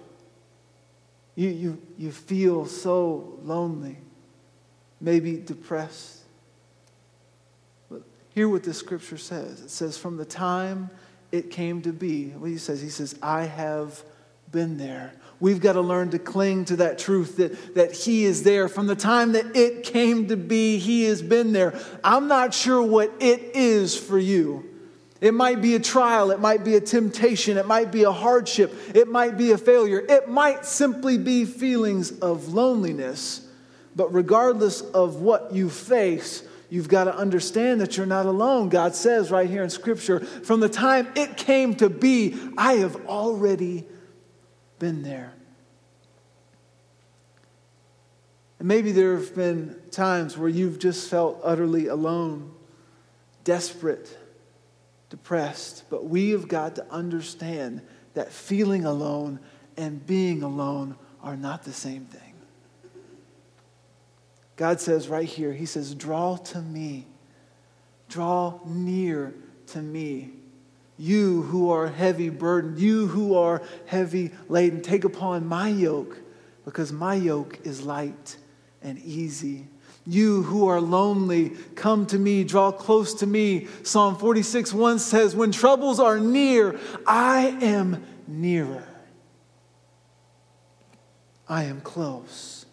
You, 1.35 1.49
you, 1.49 1.81
you 1.97 2.11
feel 2.11 2.65
so 2.65 3.37
lonely, 3.43 3.97
maybe 4.99 5.37
depressed. 5.37 6.24
Hear 8.35 8.49
what 8.49 8.63
this 8.63 8.77
scripture 8.77 9.17
says. 9.17 9.61
It 9.61 9.69
says, 9.69 9.97
From 9.97 10.17
the 10.17 10.25
time 10.25 10.89
it 11.31 11.51
came 11.51 11.81
to 11.83 11.93
be, 11.93 12.29
what 12.31 12.49
he 12.49 12.57
says, 12.57 12.81
he 12.81 12.89
says, 12.89 13.15
I 13.23 13.43
have 13.43 14.03
been 14.51 14.77
there. 14.77 15.13
We've 15.39 15.61
got 15.61 15.73
to 15.73 15.81
learn 15.81 16.11
to 16.11 16.19
cling 16.19 16.65
to 16.65 16.75
that 16.77 16.99
truth 16.99 17.37
that, 17.37 17.75
that 17.75 17.93
He 17.93 18.25
is 18.25 18.43
there. 18.43 18.67
From 18.67 18.87
the 18.87 18.95
time 18.95 19.33
that 19.33 19.55
it 19.55 19.83
came 19.83 20.27
to 20.27 20.37
be, 20.37 20.77
He 20.77 21.05
has 21.05 21.21
been 21.21 21.53
there. 21.53 21.79
I'm 22.03 22.27
not 22.27 22.53
sure 22.53 22.81
what 22.81 23.11
it 23.19 23.55
is 23.55 23.97
for 23.97 24.19
you. 24.19 24.69
It 25.21 25.33
might 25.33 25.61
be 25.61 25.75
a 25.75 25.79
trial, 25.79 26.31
it 26.31 26.39
might 26.39 26.63
be 26.63 26.75
a 26.75 26.81
temptation, 26.81 27.57
it 27.57 27.65
might 27.65 27.89
be 27.89 28.03
a 28.03 28.11
hardship, 28.11 28.73
it 28.93 29.07
might 29.07 29.37
be 29.37 29.53
a 29.53 29.57
failure, 29.57 29.99
it 29.99 30.27
might 30.27 30.65
simply 30.65 31.17
be 31.17 31.45
feelings 31.45 32.11
of 32.19 32.49
loneliness. 32.49 33.47
But 33.95 34.13
regardless 34.13 34.81
of 34.81 35.15
what 35.21 35.53
you 35.53 35.69
face, 35.69 36.43
you've 36.69 36.87
got 36.87 37.05
to 37.05 37.15
understand 37.15 37.81
that 37.81 37.97
you're 37.97 38.05
not 38.05 38.25
alone. 38.25 38.69
God 38.69 38.95
says 38.95 39.31
right 39.31 39.49
here 39.49 39.63
in 39.63 39.69
Scripture, 39.69 40.19
from 40.19 40.59
the 40.59 40.69
time 40.69 41.07
it 41.15 41.37
came 41.37 41.75
to 41.75 41.89
be, 41.89 42.35
I 42.57 42.73
have 42.75 43.07
already 43.07 43.85
been 44.79 45.03
there. 45.03 45.33
And 48.59 48.67
maybe 48.67 48.91
there 48.91 49.17
have 49.17 49.35
been 49.35 49.75
times 49.91 50.37
where 50.37 50.49
you've 50.49 50.79
just 50.79 51.09
felt 51.09 51.39
utterly 51.43 51.87
alone, 51.87 52.53
desperate 53.43 54.17
depressed. 55.09 55.83
But 55.89 56.05
we 56.05 56.31
have 56.31 56.47
got 56.47 56.75
to 56.75 56.91
understand 56.91 57.81
that 58.13 58.31
feeling 58.31 58.85
alone 58.85 59.39
and 59.77 60.05
being 60.05 60.43
alone 60.43 60.95
are 61.21 61.35
not 61.37 61.63
the 61.63 61.73
same 61.73 62.05
thing. 62.05 62.24
God 64.55 64.79
says 64.79 65.07
right 65.07 65.27
here, 65.27 65.53
He 65.53 65.65
says, 65.65 65.93
Draw 65.93 66.37
to 66.37 66.61
me, 66.61 67.07
draw 68.09 68.59
near 68.65 69.33
to 69.67 69.81
me. 69.81 70.31
You 70.97 71.41
who 71.43 71.71
are 71.71 71.87
heavy 71.87 72.29
burdened, 72.29 72.79
you 72.79 73.07
who 73.07 73.35
are 73.35 73.61
heavy 73.85 74.31
laden, 74.47 74.81
take 74.81 75.03
upon 75.03 75.45
my 75.45 75.67
yoke, 75.67 76.17
because 76.63 76.91
my 76.91 77.15
yoke 77.15 77.59
is 77.65 77.81
light 77.83 78.37
and 78.81 78.97
easy. 78.99 79.67
You 80.07 80.43
who 80.43 80.67
are 80.67 80.79
lonely, 80.79 81.49
come 81.73 82.05
to 82.07 82.19
me, 82.19 82.43
draw 82.43 82.71
close 82.71 83.15
to 83.15 83.27
me. 83.27 83.67
Psalm 83.83 84.15
46 84.15 84.71
1 84.71 84.99
says, 84.99 85.35
When 85.35 85.51
troubles 85.51 85.99
are 85.99 86.19
near, 86.19 86.79
I 87.05 87.57
am 87.61 88.05
nearer. 88.27 88.87
I 91.49 91.63
am 91.63 91.81
close. 91.81 92.64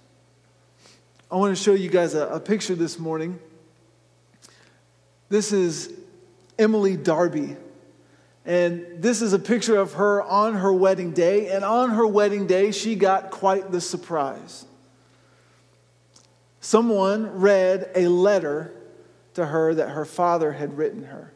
I 1.33 1.37
want 1.37 1.57
to 1.57 1.63
show 1.63 1.73
you 1.73 1.89
guys 1.89 2.13
a, 2.13 2.27
a 2.29 2.41
picture 2.41 2.75
this 2.75 2.99
morning. 2.99 3.39
This 5.31 5.51
is 5.51 5.91
Emily 6.59 6.95
Darby. 6.95 7.57
And 8.45 9.03
this 9.03 9.23
is 9.23 9.33
a 9.33 9.39
picture 9.39 9.79
of 9.79 9.95
her 9.95 10.23
on 10.23 10.57
her 10.57 10.71
wedding 10.71 11.13
day. 11.13 11.49
And 11.49 11.65
on 11.65 11.89
her 11.89 12.07
wedding 12.07 12.47
day, 12.47 12.71
she 12.71 12.97
got 12.97 13.31
quite 13.31 13.73
the 13.73 13.81
surprise 13.81 14.67
someone 16.61 17.41
read 17.41 17.91
a 17.97 18.07
letter 18.07 18.73
to 19.35 19.47
her 19.47 19.75
that 19.75 19.89
her 19.89 20.05
father 20.05 20.53
had 20.53 20.77
written 20.77 21.05
her. 21.05 21.33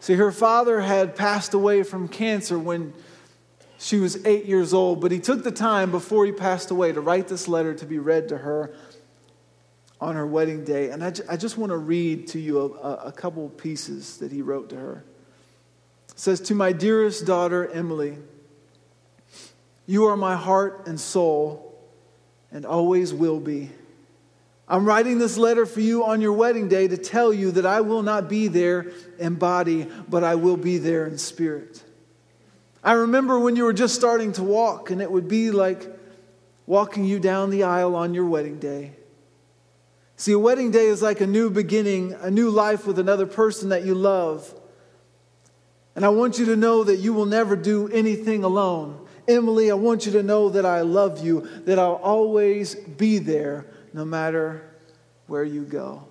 See, 0.00 0.14
her 0.14 0.32
father 0.32 0.80
had 0.80 1.16
passed 1.16 1.54
away 1.54 1.82
from 1.82 2.08
cancer 2.08 2.58
when 2.58 2.92
she 3.78 3.98
was 3.98 4.24
eight 4.26 4.44
years 4.44 4.74
old, 4.74 5.00
but 5.00 5.12
he 5.12 5.18
took 5.18 5.44
the 5.44 5.50
time 5.50 5.90
before 5.90 6.26
he 6.26 6.32
passed 6.32 6.70
away 6.70 6.92
to 6.92 7.00
write 7.00 7.28
this 7.28 7.48
letter 7.48 7.74
to 7.74 7.86
be 7.86 7.98
read 7.98 8.28
to 8.28 8.38
her 8.38 8.74
on 10.04 10.16
her 10.16 10.26
wedding 10.26 10.64
day. 10.64 10.90
And 10.90 11.02
I, 11.02 11.10
j- 11.10 11.22
I 11.28 11.36
just 11.38 11.56
want 11.56 11.70
to 11.70 11.78
read 11.78 12.28
to 12.28 12.38
you 12.38 12.60
a, 12.60 13.06
a 13.06 13.12
couple 13.12 13.48
pieces 13.48 14.18
that 14.18 14.30
he 14.30 14.42
wrote 14.42 14.68
to 14.68 14.76
her. 14.76 15.04
It 16.10 16.18
says, 16.18 16.40
To 16.42 16.54
my 16.54 16.72
dearest 16.72 17.26
daughter, 17.26 17.66
Emily, 17.68 18.18
you 19.86 20.04
are 20.04 20.16
my 20.16 20.36
heart 20.36 20.86
and 20.86 21.00
soul 21.00 21.74
and 22.52 22.66
always 22.66 23.14
will 23.14 23.40
be. 23.40 23.70
I'm 24.68 24.84
writing 24.84 25.18
this 25.18 25.36
letter 25.38 25.64
for 25.64 25.80
you 25.80 26.04
on 26.04 26.20
your 26.20 26.32
wedding 26.32 26.68
day 26.68 26.86
to 26.86 26.96
tell 26.96 27.32
you 27.32 27.50
that 27.52 27.66
I 27.66 27.80
will 27.80 28.02
not 28.02 28.28
be 28.28 28.48
there 28.48 28.92
in 29.18 29.34
body, 29.34 29.86
but 30.08 30.22
I 30.22 30.34
will 30.34 30.56
be 30.56 30.78
there 30.78 31.06
in 31.06 31.16
spirit. 31.18 31.82
I 32.82 32.92
remember 32.92 33.38
when 33.40 33.56
you 33.56 33.64
were 33.64 33.72
just 33.72 33.94
starting 33.94 34.32
to 34.34 34.42
walk, 34.42 34.90
and 34.90 35.00
it 35.00 35.10
would 35.10 35.28
be 35.28 35.50
like 35.50 35.86
walking 36.66 37.04
you 37.04 37.18
down 37.18 37.50
the 37.50 37.62
aisle 37.62 37.96
on 37.96 38.12
your 38.12 38.26
wedding 38.26 38.58
day. 38.58 38.92
See, 40.16 40.32
a 40.32 40.38
wedding 40.38 40.70
day 40.70 40.86
is 40.86 41.02
like 41.02 41.20
a 41.20 41.26
new 41.26 41.50
beginning, 41.50 42.12
a 42.20 42.30
new 42.30 42.50
life 42.50 42.86
with 42.86 42.98
another 42.98 43.26
person 43.26 43.70
that 43.70 43.84
you 43.84 43.94
love. 43.94 44.52
And 45.96 46.04
I 46.04 46.08
want 46.08 46.38
you 46.38 46.46
to 46.46 46.56
know 46.56 46.84
that 46.84 46.96
you 46.96 47.12
will 47.12 47.26
never 47.26 47.56
do 47.56 47.88
anything 47.88 48.44
alone. 48.44 49.06
Emily, 49.26 49.70
I 49.70 49.74
want 49.74 50.06
you 50.06 50.12
to 50.12 50.22
know 50.22 50.50
that 50.50 50.66
I 50.66 50.82
love 50.82 51.24
you, 51.24 51.48
that 51.64 51.78
I'll 51.78 51.94
always 51.94 52.74
be 52.74 53.18
there 53.18 53.66
no 53.92 54.04
matter 54.04 54.62
where 55.26 55.44
you 55.44 55.62
go. 55.62 56.04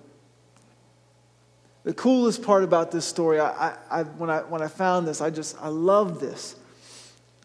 The 1.84 1.94
coolest 1.94 2.42
part 2.42 2.64
about 2.64 2.90
this 2.90 3.04
story, 3.04 3.38
I, 3.38 3.76
I, 3.90 4.02
when, 4.02 4.30
I, 4.30 4.40
when 4.40 4.62
I 4.62 4.68
found 4.68 5.06
this, 5.06 5.20
I 5.20 5.30
just, 5.30 5.56
I 5.60 5.68
love 5.68 6.18
this. 6.18 6.56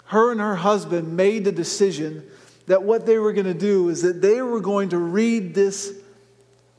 Her 0.05 0.31
and 0.31 0.39
her 0.39 0.55
husband 0.55 1.15
made 1.15 1.43
the 1.43 1.51
decision 1.51 2.25
that 2.67 2.83
what 2.83 3.05
they 3.05 3.17
were 3.17 3.33
going 3.33 3.45
to 3.45 3.53
do 3.53 3.89
is 3.89 4.01
that 4.01 4.21
they 4.21 4.41
were 4.41 4.61
going 4.61 4.89
to 4.89 4.97
read 4.97 5.53
this 5.53 5.93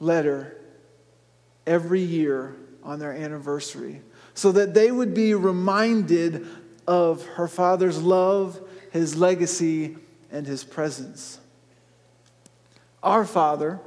letter 0.00 0.57
every 1.66 2.00
year 2.00 2.57
on 2.83 2.99
their 2.99 3.12
anniversary 3.12 4.02
so 4.35 4.52
that 4.52 4.75
they 4.75 4.90
would 4.90 5.14
be 5.14 5.35
reminded 5.35 6.47
of 6.87 7.25
her 7.26 7.47
father's 7.47 8.02
love, 8.02 8.61
his 8.90 9.16
legacy, 9.16 9.97
and 10.33 10.47
his 10.47 10.64
presence. 10.64 11.38
Our 13.02 13.25
Father, 13.25 13.80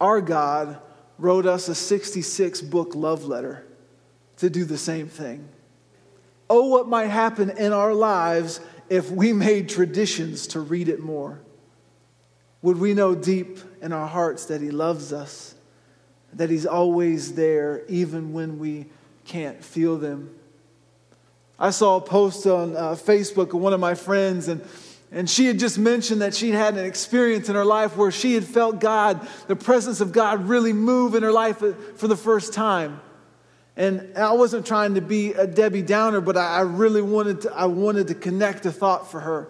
our 0.00 0.20
God, 0.20 0.78
wrote 1.18 1.46
us 1.46 1.68
a 1.68 1.74
66 1.74 2.60
book 2.62 2.94
love 2.94 3.24
letter 3.24 3.66
to 4.38 4.50
do 4.50 4.64
the 4.64 4.78
same 4.78 5.08
thing. 5.08 5.48
Oh, 6.48 6.66
what 6.66 6.88
might 6.88 7.08
happen 7.08 7.50
in 7.50 7.72
our 7.72 7.94
lives 7.94 8.60
if 8.88 9.10
we 9.10 9.32
made 9.32 9.68
traditions 9.68 10.48
to 10.48 10.60
read 10.60 10.88
it 10.88 11.00
more? 11.00 11.40
Would 12.62 12.78
we 12.78 12.94
know 12.94 13.14
deep 13.14 13.58
in 13.80 13.92
our 13.92 14.06
hearts 14.06 14.46
that 14.46 14.60
He 14.60 14.70
loves 14.70 15.12
us, 15.12 15.54
that 16.32 16.50
He's 16.50 16.66
always 16.66 17.34
there, 17.34 17.84
even 17.88 18.32
when 18.32 18.58
we 18.58 18.86
can't 19.24 19.62
feel 19.64 19.96
them? 19.96 20.34
I 21.58 21.70
saw 21.70 21.96
a 21.96 22.00
post 22.00 22.46
on 22.46 22.76
uh, 22.76 22.92
Facebook 22.92 23.52
of 23.52 23.60
one 23.60 23.72
of 23.72 23.80
my 23.80 23.94
friends, 23.94 24.48
and 24.48 24.62
and 25.12 25.28
she 25.28 25.46
had 25.46 25.58
just 25.58 25.76
mentioned 25.76 26.22
that 26.22 26.34
she'd 26.34 26.54
had 26.54 26.76
an 26.76 26.84
experience 26.84 27.48
in 27.48 27.56
her 27.56 27.64
life 27.64 27.96
where 27.96 28.12
she 28.12 28.34
had 28.34 28.44
felt 28.44 28.80
God, 28.80 29.26
the 29.48 29.56
presence 29.56 30.00
of 30.00 30.12
God, 30.12 30.48
really 30.48 30.72
move 30.72 31.16
in 31.16 31.22
her 31.24 31.32
life 31.32 31.58
for 31.96 32.06
the 32.06 32.16
first 32.16 32.52
time. 32.52 33.00
And 33.76 34.16
I 34.16 34.32
wasn't 34.32 34.66
trying 34.66 34.94
to 34.94 35.00
be 35.00 35.32
a 35.32 35.46
Debbie 35.46 35.82
Downer, 35.82 36.20
but 36.20 36.36
I 36.36 36.60
really 36.60 37.02
wanted 37.02 37.40
to, 37.42 37.52
I 37.52 37.66
wanted 37.66 38.08
to 38.08 38.14
connect 38.14 38.66
a 38.66 38.72
thought 38.72 39.10
for 39.10 39.20
her. 39.20 39.48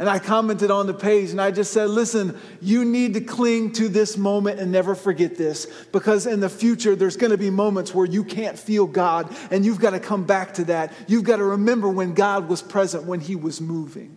And 0.00 0.08
I 0.08 0.18
commented 0.18 0.70
on 0.70 0.86
the 0.86 0.94
page 0.94 1.28
and 1.28 1.38
I 1.38 1.50
just 1.50 1.74
said, 1.74 1.90
listen, 1.90 2.34
you 2.62 2.86
need 2.86 3.12
to 3.14 3.20
cling 3.20 3.72
to 3.72 3.86
this 3.86 4.16
moment 4.16 4.58
and 4.58 4.72
never 4.72 4.94
forget 4.94 5.36
this 5.36 5.66
because 5.92 6.26
in 6.26 6.40
the 6.40 6.48
future 6.48 6.96
there's 6.96 7.18
going 7.18 7.32
to 7.32 7.36
be 7.36 7.50
moments 7.50 7.94
where 7.94 8.06
you 8.06 8.24
can't 8.24 8.58
feel 8.58 8.86
God 8.86 9.30
and 9.50 9.62
you've 9.62 9.78
got 9.78 9.90
to 9.90 10.00
come 10.00 10.24
back 10.24 10.54
to 10.54 10.64
that. 10.64 10.94
You've 11.06 11.24
got 11.24 11.36
to 11.36 11.44
remember 11.44 11.86
when 11.86 12.14
God 12.14 12.48
was 12.48 12.62
present, 12.62 13.04
when 13.04 13.20
He 13.20 13.36
was 13.36 13.60
moving. 13.60 14.16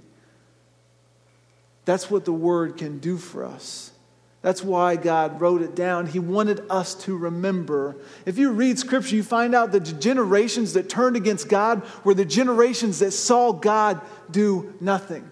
That's 1.84 2.10
what 2.10 2.24
the 2.24 2.32
word 2.32 2.78
can 2.78 3.00
do 3.00 3.18
for 3.18 3.44
us. 3.44 3.92
That's 4.42 4.64
why 4.64 4.96
God 4.96 5.42
wrote 5.42 5.62
it 5.62 5.76
down. 5.76 6.08
He 6.08 6.20
wanted 6.20 6.62
us 6.70 6.96
to 7.04 7.18
remember. 7.18 7.98
If 8.26 8.38
you 8.38 8.52
read 8.52 8.80
scripture, 8.80 9.18
you 9.18 9.24
find 9.24 9.54
out 9.54 9.74
that 9.74 9.84
the 9.84 9.94
generations 9.94 10.74
that 10.74 10.88
turned 10.88 11.18
against 11.18 11.50
God 11.50 11.86
were 12.06 12.14
the 12.14 12.24
generations 12.24 13.00
that 13.00 13.12
saw 13.12 13.52
God 13.52 14.00
do 14.32 14.74
nothing. 14.80 15.30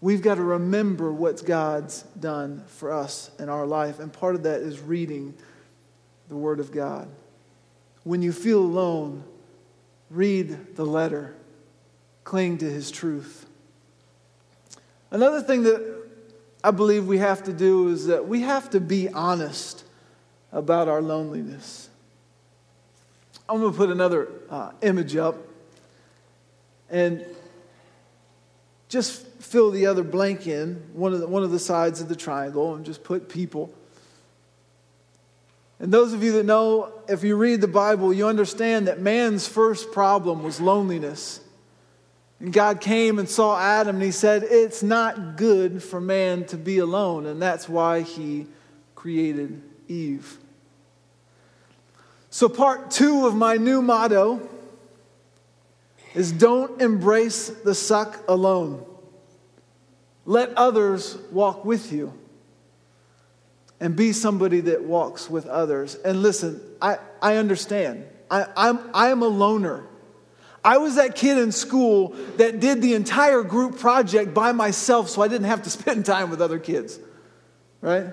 We've 0.00 0.22
got 0.22 0.36
to 0.36 0.42
remember 0.42 1.12
what 1.12 1.44
God's 1.44 2.02
done 2.18 2.64
for 2.68 2.92
us 2.92 3.30
in 3.38 3.48
our 3.48 3.66
life. 3.66 3.98
And 3.98 4.12
part 4.12 4.36
of 4.36 4.44
that 4.44 4.60
is 4.60 4.80
reading 4.80 5.34
the 6.28 6.36
Word 6.36 6.60
of 6.60 6.70
God. 6.70 7.08
When 8.04 8.22
you 8.22 8.32
feel 8.32 8.60
alone, 8.60 9.24
read 10.08 10.76
the 10.76 10.86
letter, 10.86 11.34
cling 12.22 12.58
to 12.58 12.70
His 12.70 12.90
truth. 12.90 13.46
Another 15.10 15.40
thing 15.40 15.64
that 15.64 15.98
I 16.62 16.70
believe 16.70 17.06
we 17.06 17.18
have 17.18 17.42
to 17.44 17.52
do 17.52 17.88
is 17.88 18.06
that 18.06 18.28
we 18.28 18.42
have 18.42 18.70
to 18.70 18.80
be 18.80 19.08
honest 19.08 19.84
about 20.52 20.88
our 20.88 21.02
loneliness. 21.02 21.88
I'm 23.48 23.60
going 23.60 23.72
to 23.72 23.76
put 23.76 23.90
another 23.90 24.28
uh, 24.50 24.72
image 24.82 25.16
up. 25.16 25.36
And 26.90 27.24
just 28.88 29.26
fill 29.38 29.70
the 29.70 29.86
other 29.86 30.02
blank 30.02 30.46
in, 30.46 30.82
one 30.92 31.12
of 31.12 31.20
the, 31.20 31.26
one 31.26 31.42
of 31.42 31.50
the 31.50 31.58
sides 31.58 32.00
of 32.00 32.08
the 32.08 32.16
triangle, 32.16 32.74
and 32.74 32.84
just 32.84 33.04
put 33.04 33.28
people. 33.28 33.72
And 35.80 35.92
those 35.92 36.12
of 36.12 36.22
you 36.22 36.32
that 36.32 36.44
know, 36.44 36.92
if 37.08 37.22
you 37.22 37.36
read 37.36 37.60
the 37.60 37.68
Bible, 37.68 38.12
you 38.12 38.26
understand 38.26 38.88
that 38.88 39.00
man's 39.00 39.46
first 39.46 39.92
problem 39.92 40.42
was 40.42 40.60
loneliness. 40.60 41.40
And 42.40 42.52
God 42.52 42.80
came 42.80 43.18
and 43.18 43.28
saw 43.28 43.58
Adam 43.60 43.96
and 43.96 44.04
he 44.04 44.10
said, 44.10 44.44
It's 44.44 44.82
not 44.82 45.36
good 45.36 45.82
for 45.82 46.00
man 46.00 46.44
to 46.46 46.56
be 46.56 46.78
alone. 46.78 47.26
And 47.26 47.40
that's 47.40 47.68
why 47.68 48.02
he 48.02 48.46
created 48.94 49.62
Eve. 49.86 50.38
So, 52.30 52.48
part 52.48 52.90
two 52.90 53.26
of 53.26 53.34
my 53.34 53.56
new 53.56 53.80
motto 53.80 54.48
is 56.14 56.30
don't 56.30 56.80
embrace 56.80 57.48
the 57.48 57.74
suck 57.74 58.22
alone. 58.28 58.84
Let 60.28 60.52
others 60.58 61.16
walk 61.32 61.64
with 61.64 61.90
you 61.90 62.12
and 63.80 63.96
be 63.96 64.12
somebody 64.12 64.60
that 64.60 64.84
walks 64.84 65.30
with 65.30 65.46
others. 65.46 65.94
And 65.94 66.20
listen, 66.20 66.60
I, 66.82 66.98
I 67.22 67.36
understand. 67.36 68.04
I, 68.30 68.44
I'm, 68.54 68.78
I'm 68.92 69.22
a 69.22 69.26
loner. 69.26 69.86
I 70.62 70.76
was 70.76 70.96
that 70.96 71.14
kid 71.16 71.38
in 71.38 71.50
school 71.50 72.10
that 72.36 72.60
did 72.60 72.82
the 72.82 72.92
entire 72.92 73.42
group 73.42 73.78
project 73.78 74.34
by 74.34 74.52
myself 74.52 75.08
so 75.08 75.22
I 75.22 75.28
didn't 75.28 75.46
have 75.46 75.62
to 75.62 75.70
spend 75.80 76.04
time 76.04 76.28
with 76.28 76.42
other 76.42 76.58
kids, 76.58 77.00
right? 77.80 78.08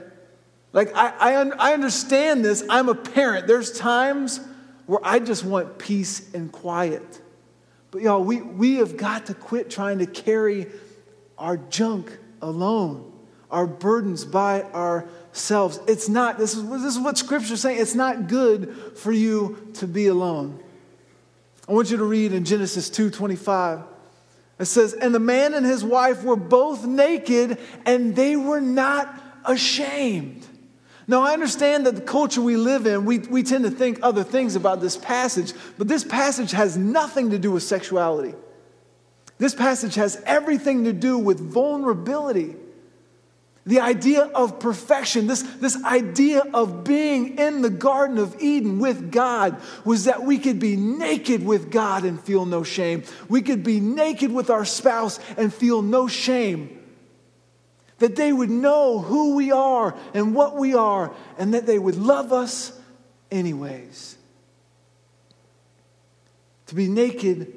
Like, 0.72 0.96
I, 0.96 1.10
I, 1.20 1.32
I 1.60 1.74
understand 1.74 2.46
this. 2.46 2.64
I'm 2.70 2.88
a 2.88 2.96
parent. 2.96 3.46
There's 3.46 3.78
times 3.78 4.40
where 4.86 5.02
I 5.04 5.20
just 5.20 5.44
want 5.44 5.80
peace 5.80 6.34
and 6.34 6.50
quiet. 6.50 7.22
But 7.92 8.04
y'all, 8.04 8.24
we, 8.24 8.42
we 8.42 8.76
have 8.76 8.96
got 8.96 9.26
to 9.26 9.34
quit 9.34 9.70
trying 9.70 10.00
to 10.00 10.06
carry 10.06 10.68
our 11.38 11.58
junk 11.58 12.18
alone, 12.42 13.12
our 13.52 13.68
burdens 13.68 14.26
by 14.26 14.64
ourselves. 14.64 15.80
It's 15.88 16.10
not, 16.10 16.38
this 16.38 16.56
is, 16.56 16.68
this 16.70 16.96
is 16.96 17.00
what 17.00 17.18
Scripture 17.18 17.54
is 17.54 17.62
saying. 17.62 17.80
It's 17.80 17.96
not 17.96 18.28
good 18.28 18.76
for 18.98 19.12
you 19.12 19.72
to 19.76 19.88
be 19.88 20.08
alone. 20.08 20.62
I 21.68 21.74
want 21.74 21.90
you 21.90 21.98
to 21.98 22.06
read 22.06 22.32
in 22.32 22.46
Genesis 22.46 22.90
2:25. 22.90 23.84
It 24.58 24.66
says, 24.66 24.94
And 24.94 25.14
the 25.14 25.20
man 25.20 25.54
and 25.54 25.66
his 25.66 25.84
wife 25.84 26.24
were 26.24 26.36
both 26.36 26.86
naked, 26.86 27.58
and 27.86 28.16
they 28.16 28.36
were 28.36 28.62
not 28.62 29.22
ashamed. 29.44 30.46
Now, 31.08 31.22
I 31.22 31.34
understand 31.34 31.86
that 31.86 31.96
the 31.96 32.02
culture 32.02 32.42
we 32.42 32.56
live 32.56 32.88
in, 32.88 33.06
we, 33.06 33.20
we 33.20 33.44
tend 33.44 33.64
to 33.66 33.70
think 33.70 34.00
other 34.02 34.24
things 34.24 34.56
about 34.56 34.82
this 34.82 34.98
passage, 34.98 35.54
but 35.78 35.88
this 35.88 36.04
passage 36.04 36.52
has 36.52 36.78
nothing 36.78 37.30
to 37.30 37.38
do 37.38 37.52
with 37.52 37.64
sexuality. 37.64 38.34
This 39.38 39.54
passage 39.54 39.96
has 39.96 40.22
everything 40.26 40.86
to 40.86 40.94
do 40.94 41.18
with 41.18 41.40
vulnerability. 41.40 42.56
The 43.66 43.80
idea 43.80 44.22
of 44.22 44.60
perfection, 44.60 45.26
this, 45.26 45.42
this 45.42 45.84
idea 45.84 46.44
of 46.54 46.84
being 46.84 47.40
in 47.40 47.64
the 47.64 47.72
Garden 47.72 48.20
of 48.20 48.40
Eden 48.40 48.80
with 48.80 49.12
God, 49.12 49.60
was 49.84 50.06
that 50.06 50.24
we 50.24 50.38
could 50.38 50.60
be 50.60 50.76
naked 50.76 51.44
with 51.44 51.72
God 51.72 52.04
and 52.04 52.22
feel 52.22 52.46
no 52.46 52.64
shame. 52.64 53.04
We 53.28 53.42
could 53.42 53.64
be 53.64 53.80
naked 53.80 54.32
with 54.32 54.52
our 54.52 54.66
spouse 54.66 55.20
and 55.36 55.52
feel 55.52 55.82
no 55.82 56.08
shame. 56.08 56.80
That 57.98 58.16
they 58.16 58.32
would 58.32 58.52
know 58.52 59.00
who 59.00 59.36
we 59.36 59.52
are 59.52 59.96
and 60.14 60.36
what 60.36 60.56
we 60.56 60.76
are, 60.76 61.12
and 61.40 61.56
that 61.56 61.66
they 61.66 61.80
would 61.80 61.96
love 61.96 62.32
us 62.32 62.72
anyways. 63.32 64.16
To 66.68 66.76
be 66.76 66.88
naked 66.88 67.55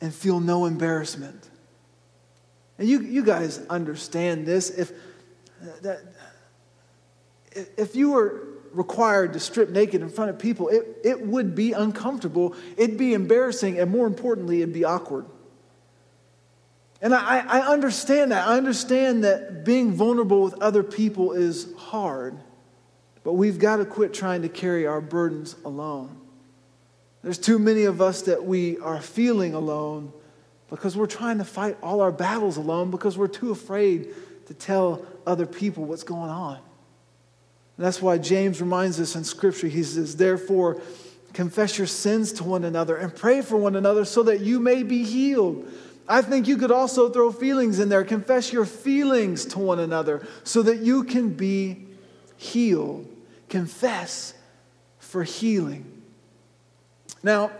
and 0.00 0.14
feel 0.14 0.40
no 0.40 0.66
embarrassment. 0.66 1.48
And 2.78 2.88
you, 2.88 3.00
you 3.00 3.22
guys 3.22 3.64
understand 3.68 4.46
this. 4.46 4.70
If, 4.70 4.92
that, 5.82 6.00
if 7.76 7.94
you 7.94 8.12
were 8.12 8.48
required 8.72 9.34
to 9.34 9.40
strip 9.40 9.70
naked 9.70 10.00
in 10.00 10.08
front 10.08 10.30
of 10.30 10.38
people, 10.38 10.68
it, 10.68 10.98
it 11.04 11.20
would 11.26 11.54
be 11.54 11.72
uncomfortable, 11.72 12.54
it'd 12.76 12.96
be 12.96 13.14
embarrassing, 13.14 13.78
and 13.78 13.90
more 13.90 14.06
importantly, 14.06 14.62
it'd 14.62 14.72
be 14.72 14.84
awkward. 14.84 15.26
And 17.02 17.14
I, 17.14 17.38
I 17.40 17.60
understand 17.72 18.32
that. 18.32 18.46
I 18.46 18.56
understand 18.56 19.24
that 19.24 19.64
being 19.64 19.92
vulnerable 19.92 20.42
with 20.42 20.60
other 20.62 20.82
people 20.82 21.32
is 21.32 21.72
hard, 21.76 22.38
but 23.24 23.32
we've 23.32 23.58
got 23.58 23.76
to 23.76 23.84
quit 23.84 24.12
trying 24.12 24.42
to 24.42 24.48
carry 24.48 24.86
our 24.86 25.00
burdens 25.00 25.56
alone. 25.64 26.18
There's 27.22 27.38
too 27.38 27.58
many 27.58 27.84
of 27.84 28.00
us 28.00 28.22
that 28.22 28.44
we 28.44 28.78
are 28.78 29.00
feeling 29.00 29.54
alone 29.54 30.12
because 30.70 30.96
we're 30.96 31.06
trying 31.06 31.38
to 31.38 31.44
fight 31.44 31.76
all 31.82 32.00
our 32.00 32.12
battles 32.12 32.56
alone 32.56 32.90
because 32.90 33.18
we're 33.18 33.28
too 33.28 33.50
afraid 33.50 34.14
to 34.46 34.54
tell 34.54 35.04
other 35.26 35.46
people 35.46 35.84
what's 35.84 36.02
going 36.02 36.30
on. 36.30 36.56
And 36.56 37.86
that's 37.86 38.00
why 38.00 38.18
James 38.18 38.60
reminds 38.60 38.98
us 39.00 39.16
in 39.16 39.24
Scripture, 39.24 39.68
he 39.68 39.82
says, 39.82 40.16
Therefore, 40.16 40.80
confess 41.32 41.78
your 41.78 41.86
sins 41.86 42.32
to 42.34 42.44
one 42.44 42.64
another 42.64 42.96
and 42.96 43.14
pray 43.14 43.42
for 43.42 43.56
one 43.56 43.76
another 43.76 44.04
so 44.04 44.22
that 44.24 44.40
you 44.40 44.60
may 44.60 44.82
be 44.82 45.04
healed. 45.04 45.70
I 46.08 46.22
think 46.22 46.48
you 46.48 46.56
could 46.56 46.72
also 46.72 47.08
throw 47.08 47.30
feelings 47.30 47.78
in 47.78 47.88
there. 47.88 48.02
Confess 48.04 48.52
your 48.52 48.64
feelings 48.64 49.44
to 49.46 49.58
one 49.58 49.78
another 49.78 50.26
so 50.42 50.62
that 50.62 50.78
you 50.78 51.04
can 51.04 51.30
be 51.30 51.86
healed. 52.36 53.08
Confess 53.48 54.34
for 54.98 55.22
healing. 55.22 55.99
Now, 57.22 57.50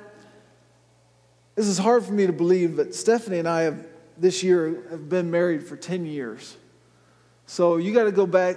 this 1.55 1.67
is 1.67 1.79
hard 1.79 2.05
for 2.05 2.13
me 2.13 2.27
to 2.27 2.33
believe, 2.33 2.77
but 2.77 2.95
Stephanie 2.95 3.39
and 3.39 3.49
I 3.49 3.63
have 3.63 3.87
this 4.17 4.43
year 4.43 4.83
have 4.91 5.09
been 5.09 5.31
married 5.31 5.67
for 5.67 5.77
10 5.77 6.07
years. 6.07 6.57
So 7.47 7.77
you 7.79 7.93
got 7.93 8.05
to 8.05 8.13
go 8.13 8.27
back 8.27 8.57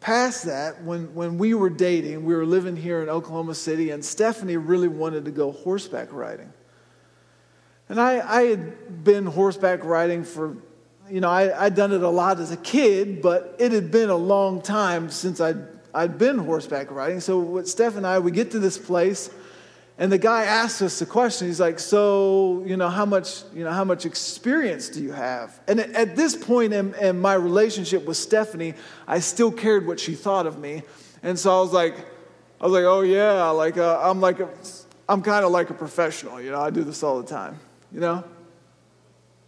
past 0.00 0.44
that 0.44 0.82
when, 0.82 1.14
when 1.14 1.38
we 1.38 1.54
were 1.54 1.70
dating, 1.70 2.24
we 2.24 2.34
were 2.34 2.46
living 2.46 2.76
here 2.76 3.02
in 3.02 3.08
Oklahoma 3.08 3.54
City, 3.54 3.90
and 3.90 4.04
Stephanie 4.04 4.56
really 4.56 4.88
wanted 4.88 5.24
to 5.24 5.30
go 5.30 5.52
horseback 5.52 6.12
riding. 6.12 6.52
And 7.88 8.00
I, 8.00 8.20
I 8.20 8.42
had 8.42 9.04
been 9.04 9.26
horseback 9.26 9.84
riding 9.84 10.22
for, 10.22 10.56
you 11.10 11.20
know, 11.20 11.30
I, 11.30 11.64
I'd 11.64 11.74
done 11.74 11.92
it 11.92 12.02
a 12.02 12.08
lot 12.08 12.38
as 12.38 12.52
a 12.52 12.56
kid, 12.56 13.22
but 13.22 13.56
it 13.58 13.72
had 13.72 13.90
been 13.90 14.10
a 14.10 14.16
long 14.16 14.60
time 14.60 15.10
since 15.10 15.40
I'd, 15.40 15.58
I'd 15.94 16.18
been 16.18 16.38
horseback 16.38 16.90
riding. 16.90 17.20
So 17.20 17.40
with 17.40 17.68
Steph 17.68 17.96
and 17.96 18.06
I, 18.06 18.18
we 18.18 18.30
get 18.30 18.50
to 18.52 18.58
this 18.58 18.76
place, 18.76 19.30
and 19.98 20.12
the 20.12 20.18
guy 20.18 20.44
asks 20.44 20.80
us 20.80 21.00
the 21.00 21.06
question. 21.06 21.48
He's 21.48 21.58
like, 21.58 21.80
"So, 21.80 22.62
you 22.64 22.76
know, 22.76 22.88
how 22.88 23.04
much, 23.04 23.42
you 23.52 23.64
know, 23.64 23.72
how 23.72 23.84
much 23.84 24.06
experience 24.06 24.88
do 24.88 25.02
you 25.02 25.12
have?" 25.12 25.60
And 25.66 25.80
at 25.80 26.14
this 26.14 26.36
point 26.36 26.72
in, 26.72 26.94
in 26.94 27.20
my 27.20 27.34
relationship 27.34 28.06
with 28.06 28.16
Stephanie, 28.16 28.74
I 29.06 29.18
still 29.18 29.50
cared 29.50 29.86
what 29.86 29.98
she 29.98 30.14
thought 30.14 30.46
of 30.46 30.58
me, 30.58 30.82
and 31.22 31.38
so 31.38 31.58
I 31.58 31.60
was 31.60 31.72
like, 31.72 31.96
"I 32.60 32.64
was 32.64 32.72
like, 32.72 32.84
oh 32.84 33.00
yeah, 33.00 33.50
like 33.50 33.76
uh, 33.76 34.00
I'm 34.00 34.20
like 34.20 34.40
a, 34.40 34.48
I'm 35.08 35.22
kind 35.22 35.44
of 35.44 35.50
like 35.50 35.70
a 35.70 35.74
professional. 35.74 36.40
You 36.40 36.52
know, 36.52 36.60
I 36.60 36.70
do 36.70 36.84
this 36.84 37.02
all 37.02 37.20
the 37.20 37.28
time. 37.28 37.58
You 37.92 38.00
know, 38.00 38.24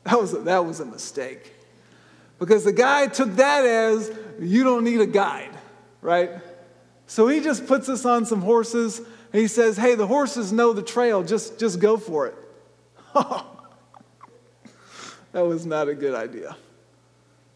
that 0.04 0.20
was 0.20 0.34
a, 0.34 0.38
that 0.38 0.64
was 0.64 0.80
a 0.80 0.86
mistake, 0.86 1.54
because 2.38 2.64
the 2.64 2.72
guy 2.72 3.06
took 3.06 3.36
that 3.36 3.64
as 3.64 4.10
you 4.40 4.64
don't 4.64 4.82
need 4.82 5.00
a 5.00 5.06
guide, 5.06 5.56
right? 6.02 6.30
So 7.06 7.28
he 7.28 7.40
just 7.40 7.66
puts 7.66 7.88
us 7.88 8.04
on 8.04 8.24
some 8.24 8.40
horses 8.40 9.00
he 9.32 9.46
says, 9.46 9.76
Hey, 9.76 9.94
the 9.94 10.06
horses 10.06 10.52
know 10.52 10.72
the 10.72 10.82
trail, 10.82 11.22
just, 11.22 11.58
just 11.58 11.80
go 11.80 11.96
for 11.96 12.26
it. 12.26 12.34
that 13.14 13.46
was 15.32 15.66
not 15.66 15.88
a 15.88 15.94
good 15.94 16.14
idea. 16.14 16.56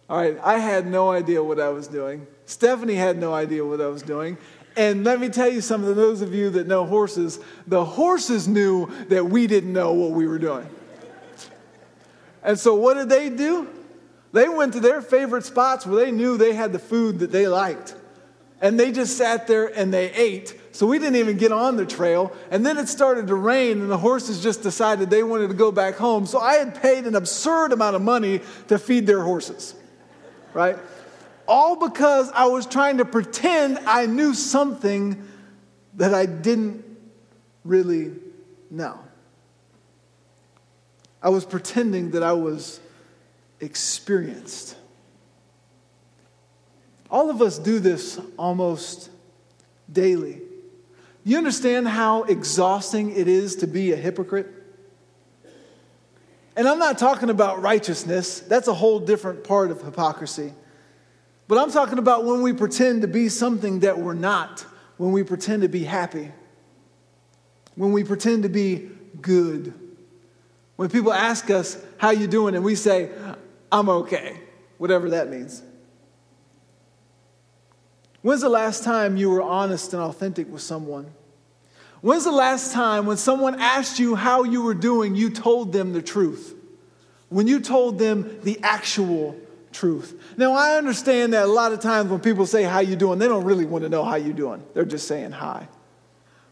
All 0.09 0.19
right, 0.19 0.39
I 0.43 0.59
had 0.59 0.87
no 0.87 1.11
idea 1.11 1.43
what 1.43 1.59
I 1.59 1.71
was 1.71 1.89
doing. 1.89 2.27
Stephanie 2.47 2.95
had 2.95 3.19
no 3.19 3.33
idea 3.33 3.65
what 3.65 3.81
I 3.81 3.87
was 3.87 4.03
doing. 4.03 4.37
And 4.77 5.05
let 5.05 5.21
me 5.21 5.29
tell 5.29 5.49
you 5.49 5.61
something, 5.61 5.95
those 5.95 6.21
of 6.21 6.35
you 6.35 6.51
that 6.51 6.67
know 6.67 6.85
horses, 6.85 7.39
the 7.67 7.85
horses 7.85 8.49
knew 8.49 8.91
that 9.09 9.25
we 9.25 9.47
didn't 9.47 9.73
know 9.73 9.93
what 9.93 10.11
we 10.11 10.27
were 10.27 10.39
doing. 10.39 10.69
And 12.43 12.59
so 12.59 12.75
what 12.75 12.95
did 12.95 13.09
they 13.09 13.31
do? 13.31 13.69
They 14.33 14.49
went 14.49 14.73
to 14.75 14.81
their 14.81 15.01
favorite 15.01 15.45
spots 15.45 15.87
where 15.87 16.05
they 16.05 16.11
knew 16.11 16.37
they 16.37 16.55
had 16.55 16.73
the 16.73 16.79
food 16.79 17.21
that 17.21 17.31
they 17.31 17.47
liked. 17.47 17.95
And 18.61 18.79
they 18.79 18.93
just 18.93 19.17
sat 19.17 19.47
there 19.47 19.67
and 19.67 19.95
they 19.95 20.13
ate 20.13 20.61
so 20.75 20.89
we 20.89 20.99
didn't 20.99 21.15
even 21.15 21.37
get 21.37 21.53
on 21.53 21.77
the 21.77 21.87
trail. 21.87 22.33
And 22.51 22.67
then 22.67 22.79
it 22.79 22.89
started 22.89 23.29
to 23.29 23.37
rain, 23.37 23.81
and 23.81 23.89
the 23.89 23.97
horses 23.97 24.43
just 24.43 24.61
decided 24.61 25.09
they 25.09 25.23
wanted 25.23 25.47
to 25.47 25.55
go 25.55 25.71
back 25.71 25.95
home. 25.95 26.27
So 26.27 26.41
I 26.41 26.55
had 26.55 26.83
paid 26.83 27.07
an 27.07 27.15
absurd 27.15 27.71
amount 27.73 27.95
of 27.95 28.03
money 28.03 28.41
to 28.67 28.77
feed 28.77 29.07
their 29.07 29.23
horses, 29.23 29.77
right? 30.53 30.77
All 31.47 31.77
because 31.77 32.29
I 32.33 32.47
was 32.47 32.67
trying 32.67 32.99
to 32.99 33.05
pretend 33.05 33.79
I 33.87 34.07
knew 34.07 34.35
something 34.35 35.23
that 35.95 36.13
I 36.13 36.27
didn't 36.27 36.85
really 37.65 38.11
know. 38.69 38.99
I 41.23 41.29
was 41.29 41.45
pretending 41.45 42.11
that 42.11 42.25
I 42.25 42.33
was 42.33 42.81
experienced. 43.61 44.75
All 47.09 47.31
of 47.31 47.41
us 47.41 47.61
do 47.61 47.79
this 47.79 48.19
almost 48.37 49.09
daily. 49.93 50.41
You 51.25 51.39
understand 51.39 51.89
how 51.89 52.25
exhausting 52.25 53.17
it 53.17 53.29
is 53.29 53.57
to 53.57 53.67
be 53.67 53.93
a 53.93 53.97
hypocrite? 53.97 54.47
And 56.57 56.69
I'm 56.69 56.79
not 56.79 56.99
talking 56.99 57.31
about 57.31 57.63
righteousness, 57.63 58.41
that's 58.41 58.69
a 58.69 58.75
whole 58.75 59.01
different 59.01 59.43
part 59.43 59.71
of 59.71 59.83
hypocrisy. 59.83 60.53
But 61.49 61.59
I'm 61.59 61.71
talking 61.71 61.99
about 61.99 62.25
when 62.25 62.43
we 62.43 62.53
pretend 62.53 63.03
to 63.03 63.09
be 63.09 63.29
something 63.29 63.81
that 63.81 63.99
we're 63.99 64.15
not, 64.15 64.65
when 64.99 65.13
we 65.13 65.23
pretend 65.25 65.63
to 65.63 65.69
be 65.69 65.85
happy, 65.85 66.31
when 67.75 67.93
we 67.93 68.05
pretend 68.05 68.45
to 68.45 68.49
be 68.49 68.91
good. 69.21 69.75
When 70.77 70.89
people 70.89 71.13
ask 71.13 71.51
us, 71.51 71.83
How 71.99 72.11
you 72.11 72.27
doing? 72.27 72.55
and 72.55 72.65
we 72.65 72.75
say, 72.75 73.11
I'm 73.73 73.89
okay, 73.89 74.41
whatever 74.79 75.11
that 75.11 75.29
means. 75.29 75.63
When's 78.25 78.41
the 78.41 78.49
last 78.49 78.85
time 78.85 79.19
you 79.19 79.29
were 79.29 79.43
honest 79.43 79.93
and 79.93 80.01
authentic 80.01 80.51
with 80.51 80.63
someone? 80.63 81.13
When's 82.01 82.25
the 82.25 82.33
last 82.33 82.73
time 82.73 83.05
when 83.05 83.19
someone 83.19 83.61
asked 83.61 83.99
you 83.99 84.15
how 84.15 84.45
you 84.45 84.63
were 84.63 84.73
doing, 84.73 85.15
you 85.15 85.29
told 85.29 85.75
them 85.75 85.93
the 85.93 86.01
truth? 86.01 86.55
When 87.29 87.47
you 87.47 87.61
told 87.61 87.99
them 87.99 88.41
the 88.43 88.59
actual 88.63 89.39
truth. 89.73 90.19
Now, 90.39 90.55
I 90.55 90.79
understand 90.79 91.35
that 91.35 91.45
a 91.45 91.53
lot 91.53 91.73
of 91.73 91.81
times 91.81 92.09
when 92.09 92.21
people 92.21 92.47
say 92.47 92.63
how 92.63 92.79
you 92.79 92.97
doing, 92.97 93.19
they 93.19 93.29
don't 93.29 93.45
really 93.45 93.67
want 93.67 93.85
to 93.85 93.91
know 93.91 94.03
how 94.03 94.17
you're 94.17 94.33
doing. 94.33 94.63
They're 94.73 94.87
just 94.87 95.07
saying 95.07 95.33
hi. 95.33 95.69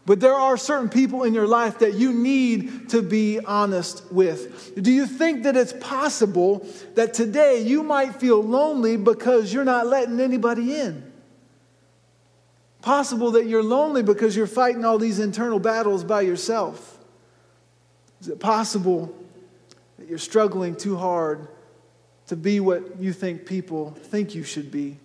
But 0.05 0.19
there 0.19 0.35
are 0.35 0.57
certain 0.57 0.89
people 0.89 1.23
in 1.23 1.33
your 1.33 1.47
life 1.47 1.79
that 1.79 1.95
you 1.95 2.13
need 2.13 2.89
to 2.89 3.01
be 3.01 3.39
honest 3.39 4.11
with. 4.11 4.79
Do 4.79 4.91
you 4.91 5.07
think 5.07 5.41
that 5.41 5.57
it's 5.57 5.73
possible 5.73 6.67
that 6.93 7.15
today 7.15 7.63
you 7.63 7.81
might 7.81 8.17
feel 8.17 8.43
lonely 8.43 8.95
because 8.95 9.51
you're 9.51 9.65
not 9.65 9.87
letting 9.87 10.19
anybody 10.19 10.75
in? 10.75 11.12
Possible 12.83 13.31
that 13.31 13.45
you're 13.45 13.63
lonely 13.63 14.03
because 14.03 14.35
you're 14.35 14.45
fighting 14.45 14.83
all 14.83 14.97
these 14.97 15.17
internal 15.17 15.57
battles 15.57 16.03
by 16.03 16.19
yourself? 16.19 16.99
Is 18.19 18.27
it 18.27 18.41
possible 18.41 19.15
that 19.97 20.09
you're 20.09 20.17
struggling 20.17 20.75
too 20.75 20.97
hard 20.97 21.47
to 22.27 22.35
be 22.35 22.59
what 22.59 22.99
you 22.99 23.13
think 23.13 23.45
people 23.45 23.91
think 23.91 24.35
you 24.35 24.43
should 24.43 24.69
be? 24.69 24.99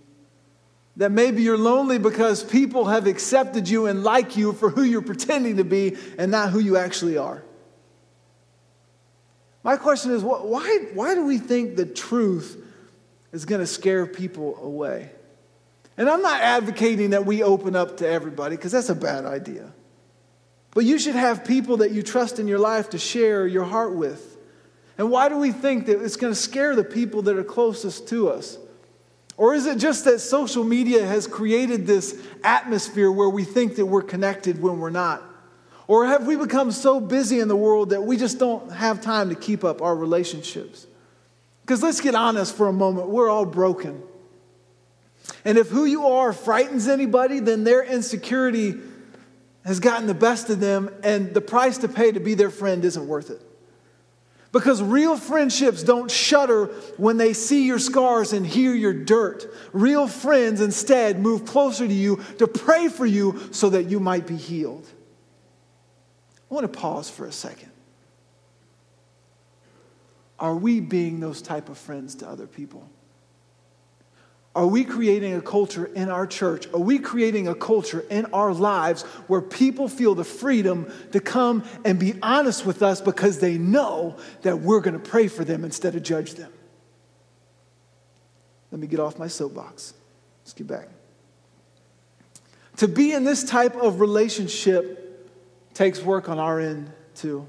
That 0.96 1.12
maybe 1.12 1.42
you're 1.42 1.56
lonely 1.56 1.98
because 1.98 2.42
people 2.42 2.86
have 2.86 3.06
accepted 3.06 3.68
you 3.68 3.86
and 3.86 4.02
like 4.02 4.36
you 4.36 4.54
for 4.54 4.70
who 4.70 4.82
you're 4.82 5.00
pretending 5.00 5.58
to 5.58 5.64
be 5.64 5.96
and 6.18 6.32
not 6.32 6.50
who 6.50 6.58
you 6.58 6.76
actually 6.76 7.16
are. 7.16 7.44
My 9.62 9.76
question 9.76 10.10
is 10.10 10.24
why, 10.24 10.86
why 10.94 11.14
do 11.14 11.24
we 11.24 11.38
think 11.38 11.76
the 11.76 11.86
truth 11.86 12.60
is 13.30 13.44
going 13.44 13.60
to 13.60 13.68
scare 13.68 14.04
people 14.04 14.58
away? 14.60 15.12
And 15.98 16.08
I'm 16.08 16.22
not 16.22 16.40
advocating 16.40 17.10
that 17.10 17.26
we 17.26 17.42
open 17.42 17.74
up 17.74 17.98
to 17.98 18.08
everybody 18.08 18.54
because 18.54 18.70
that's 18.70 18.88
a 18.88 18.94
bad 18.94 19.24
idea. 19.26 19.72
But 20.70 20.84
you 20.84 20.96
should 20.96 21.16
have 21.16 21.44
people 21.44 21.78
that 21.78 21.90
you 21.90 22.04
trust 22.04 22.38
in 22.38 22.46
your 22.46 22.60
life 22.60 22.90
to 22.90 22.98
share 22.98 23.48
your 23.48 23.64
heart 23.64 23.94
with. 23.94 24.36
And 24.96 25.10
why 25.10 25.28
do 25.28 25.36
we 25.36 25.50
think 25.50 25.86
that 25.86 26.02
it's 26.02 26.16
going 26.16 26.32
to 26.32 26.38
scare 26.38 26.76
the 26.76 26.84
people 26.84 27.22
that 27.22 27.36
are 27.36 27.42
closest 27.42 28.08
to 28.08 28.28
us? 28.28 28.58
Or 29.36 29.54
is 29.54 29.66
it 29.66 29.78
just 29.78 30.04
that 30.04 30.20
social 30.20 30.62
media 30.62 31.04
has 31.04 31.26
created 31.26 31.86
this 31.86 32.20
atmosphere 32.44 33.10
where 33.10 33.28
we 33.28 33.42
think 33.42 33.76
that 33.76 33.86
we're 33.86 34.02
connected 34.02 34.62
when 34.62 34.78
we're 34.78 34.90
not? 34.90 35.22
Or 35.88 36.06
have 36.06 36.26
we 36.26 36.36
become 36.36 36.70
so 36.70 37.00
busy 37.00 37.40
in 37.40 37.48
the 37.48 37.56
world 37.56 37.90
that 37.90 38.02
we 38.02 38.16
just 38.16 38.38
don't 38.38 38.70
have 38.70 39.00
time 39.00 39.30
to 39.30 39.34
keep 39.34 39.64
up 39.64 39.82
our 39.82 39.96
relationships? 39.96 40.86
Because 41.62 41.82
let's 41.82 42.00
get 42.00 42.14
honest 42.14 42.56
for 42.56 42.68
a 42.68 42.72
moment, 42.72 43.08
we're 43.08 43.28
all 43.28 43.46
broken. 43.46 44.02
And 45.44 45.58
if 45.58 45.68
who 45.68 45.84
you 45.84 46.06
are 46.06 46.32
frightens 46.32 46.88
anybody, 46.88 47.40
then 47.40 47.64
their 47.64 47.82
insecurity 47.82 48.74
has 49.64 49.80
gotten 49.80 50.06
the 50.06 50.14
best 50.14 50.48
of 50.50 50.60
them, 50.60 50.90
and 51.02 51.34
the 51.34 51.40
price 51.40 51.78
to 51.78 51.88
pay 51.88 52.10
to 52.10 52.20
be 52.20 52.34
their 52.34 52.50
friend 52.50 52.84
isn't 52.84 53.06
worth 53.06 53.30
it. 53.30 53.42
Because 54.50 54.82
real 54.82 55.16
friendships 55.18 55.82
don't 55.82 56.10
shudder 56.10 56.66
when 56.96 57.18
they 57.18 57.34
see 57.34 57.66
your 57.66 57.78
scars 57.78 58.32
and 58.32 58.46
hear 58.46 58.74
your 58.74 58.94
dirt. 58.94 59.46
Real 59.72 60.08
friends 60.08 60.62
instead 60.62 61.18
move 61.18 61.44
closer 61.44 61.86
to 61.86 61.92
you 61.92 62.22
to 62.38 62.46
pray 62.46 62.88
for 62.88 63.04
you 63.04 63.48
so 63.50 63.68
that 63.70 63.90
you 63.90 64.00
might 64.00 64.26
be 64.26 64.36
healed. 64.36 64.86
I 66.50 66.54
want 66.54 66.72
to 66.72 66.78
pause 66.78 67.10
for 67.10 67.26
a 67.26 67.32
second. 67.32 67.70
Are 70.38 70.54
we 70.54 70.80
being 70.80 71.20
those 71.20 71.42
type 71.42 71.68
of 71.68 71.76
friends 71.76 72.14
to 72.16 72.28
other 72.28 72.46
people? 72.46 72.88
Are 74.54 74.66
we 74.66 74.84
creating 74.84 75.34
a 75.34 75.40
culture 75.40 75.86
in 75.86 76.08
our 76.08 76.26
church? 76.26 76.66
Are 76.72 76.80
we 76.80 76.98
creating 76.98 77.46
a 77.48 77.54
culture 77.54 78.04
in 78.10 78.26
our 78.26 78.52
lives 78.52 79.02
where 79.28 79.40
people 79.40 79.88
feel 79.88 80.14
the 80.14 80.24
freedom 80.24 80.92
to 81.12 81.20
come 81.20 81.64
and 81.84 81.98
be 81.98 82.14
honest 82.22 82.66
with 82.66 82.82
us 82.82 83.00
because 83.00 83.38
they 83.38 83.58
know 83.58 84.16
that 84.42 84.58
we're 84.60 84.80
going 84.80 85.00
to 85.00 85.10
pray 85.10 85.28
for 85.28 85.44
them 85.44 85.64
instead 85.64 85.94
of 85.94 86.02
judge 86.02 86.34
them? 86.34 86.52
Let 88.72 88.80
me 88.80 88.86
get 88.86 89.00
off 89.00 89.18
my 89.18 89.28
soapbox. 89.28 89.94
Let's 90.42 90.54
get 90.54 90.66
back. 90.66 90.88
To 92.78 92.88
be 92.88 93.12
in 93.12 93.24
this 93.24 93.44
type 93.44 93.76
of 93.76 94.00
relationship 94.00 95.30
takes 95.74 96.02
work 96.02 96.28
on 96.28 96.38
our 96.38 96.60
end 96.60 96.90
too. 97.14 97.46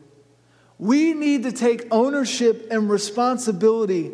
We 0.78 1.14
need 1.14 1.44
to 1.44 1.52
take 1.52 1.88
ownership 1.92 2.68
and 2.72 2.90
responsibility 2.90 4.12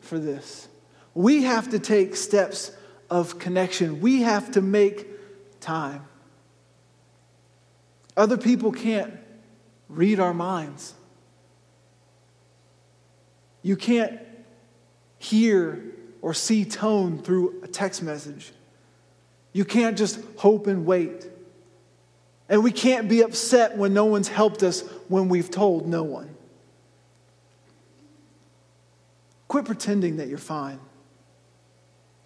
for 0.00 0.18
this. 0.18 0.68
We 1.16 1.44
have 1.44 1.70
to 1.70 1.78
take 1.78 2.14
steps 2.14 2.70
of 3.08 3.38
connection. 3.38 4.02
We 4.02 4.20
have 4.20 4.50
to 4.50 4.60
make 4.60 5.08
time. 5.60 6.04
Other 8.14 8.36
people 8.36 8.70
can't 8.70 9.14
read 9.88 10.20
our 10.20 10.34
minds. 10.34 10.92
You 13.62 13.76
can't 13.76 14.20
hear 15.18 15.82
or 16.20 16.34
see 16.34 16.66
tone 16.66 17.22
through 17.22 17.62
a 17.62 17.66
text 17.66 18.02
message. 18.02 18.52
You 19.54 19.64
can't 19.64 19.96
just 19.96 20.20
hope 20.36 20.66
and 20.66 20.84
wait. 20.84 21.26
And 22.50 22.62
we 22.62 22.72
can't 22.72 23.08
be 23.08 23.22
upset 23.22 23.78
when 23.78 23.94
no 23.94 24.04
one's 24.04 24.28
helped 24.28 24.62
us 24.62 24.82
when 25.08 25.30
we've 25.30 25.50
told 25.50 25.88
no 25.88 26.02
one. 26.02 26.36
Quit 29.48 29.64
pretending 29.64 30.18
that 30.18 30.28
you're 30.28 30.36
fine. 30.36 30.78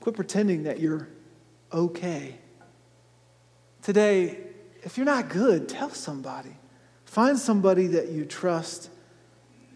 Quit 0.00 0.16
pretending 0.16 0.64
that 0.64 0.80
you're 0.80 1.08
okay. 1.72 2.36
Today, 3.82 4.38
if 4.82 4.96
you're 4.96 5.06
not 5.06 5.28
good, 5.28 5.68
tell 5.68 5.90
somebody. 5.90 6.56
Find 7.04 7.38
somebody 7.38 7.88
that 7.88 8.08
you 8.08 8.24
trust 8.24 8.90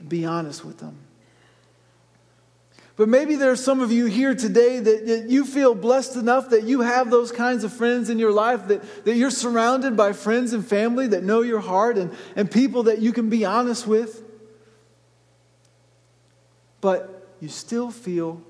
be 0.08 0.24
honest 0.24 0.64
with 0.64 0.78
them. 0.78 0.98
But 2.96 3.08
maybe 3.08 3.34
there's 3.34 3.62
some 3.62 3.80
of 3.80 3.90
you 3.90 4.06
here 4.06 4.36
today 4.36 4.78
that, 4.78 5.06
that, 5.06 5.28
you 5.28 5.44
feel 5.44 5.74
blessed 5.74 6.14
enough 6.14 6.50
that 6.50 6.62
you 6.62 6.82
have 6.82 7.10
those 7.10 7.32
kinds 7.32 7.64
of 7.64 7.72
friends 7.72 8.08
in 8.08 8.20
your 8.20 8.30
life, 8.30 8.68
that, 8.68 9.04
that 9.04 9.16
you're 9.16 9.32
surrounded 9.32 9.96
by 9.96 10.12
friends 10.12 10.52
and 10.52 10.64
family 10.64 11.08
that 11.08 11.24
know 11.24 11.40
your 11.40 11.58
heart 11.58 11.98
and, 11.98 12.12
and 12.36 12.48
people 12.48 12.84
that 12.84 13.00
you 13.00 13.12
can 13.12 13.28
be 13.28 13.44
honest 13.44 13.86
with. 13.86 14.22
But 16.80 17.28
you 17.40 17.48
still 17.48 17.90
feel 17.90 18.40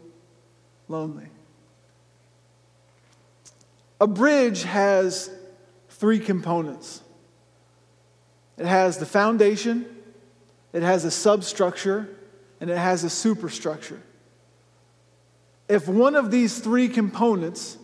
lonely. 0.88 1.28
A 4.00 4.06
bridge 4.06 4.64
has 4.64 5.30
three 5.88 6.18
components 6.18 7.00
it 8.56 8.66
has 8.66 8.98
the 8.98 9.06
foundation, 9.06 9.84
it 10.72 10.82
has 10.82 11.04
a 11.04 11.10
substructure, 11.10 12.08
and 12.60 12.70
it 12.70 12.78
has 12.78 13.02
a 13.02 13.10
superstructure. 13.10 14.00
If 15.68 15.88
one 15.88 16.14
of 16.14 16.30
these 16.30 16.60
three 16.60 16.88
components 16.88 17.76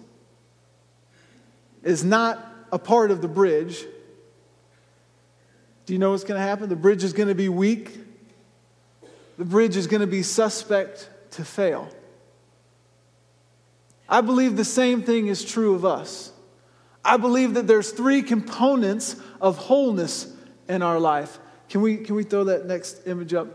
is 1.83 2.05
not 2.05 2.45
a 2.71 2.79
part 2.79 3.11
of 3.11 3.21
the 3.21 3.29
bridge, 3.29 3.85
do 5.87 5.93
you 5.93 5.99
know 5.99 6.13
what's 6.13 6.25
going 6.25 6.41
to 6.41 6.47
happen? 6.47 6.69
The 6.69 6.77
bridge 6.77 7.03
is 7.03 7.13
going 7.13 7.29
to 7.29 7.35
be 7.35 7.49
weak. 7.49 7.99
The 9.39 9.45
bridge 9.45 9.77
is 9.77 9.87
going 9.87 10.03
to 10.03 10.07
be 10.07 10.23
suspect 10.23 11.09
to 11.33 11.45
fail. 11.45 11.89
I 14.11 14.21
believe 14.21 14.57
the 14.57 14.65
same 14.65 15.03
thing 15.03 15.29
is 15.29 15.45
true 15.45 15.75
of 15.75 15.85
us. 15.85 16.33
I 17.05 17.17
believe 17.17 17.55
that 17.55 17.69
there's 17.69 17.93
three 17.93 18.23
components 18.23 19.17
of 19.41 19.57
wholeness 19.57 20.31
in 20.69 20.83
our 20.83 20.99
life. 20.99 21.39
Can 21.69 21.81
we, 21.81 21.97
can 21.97 22.17
we 22.17 22.25
throw 22.25 22.45
that 22.45 22.67
next 22.67 23.07
image 23.07 23.33
up? 23.33 23.47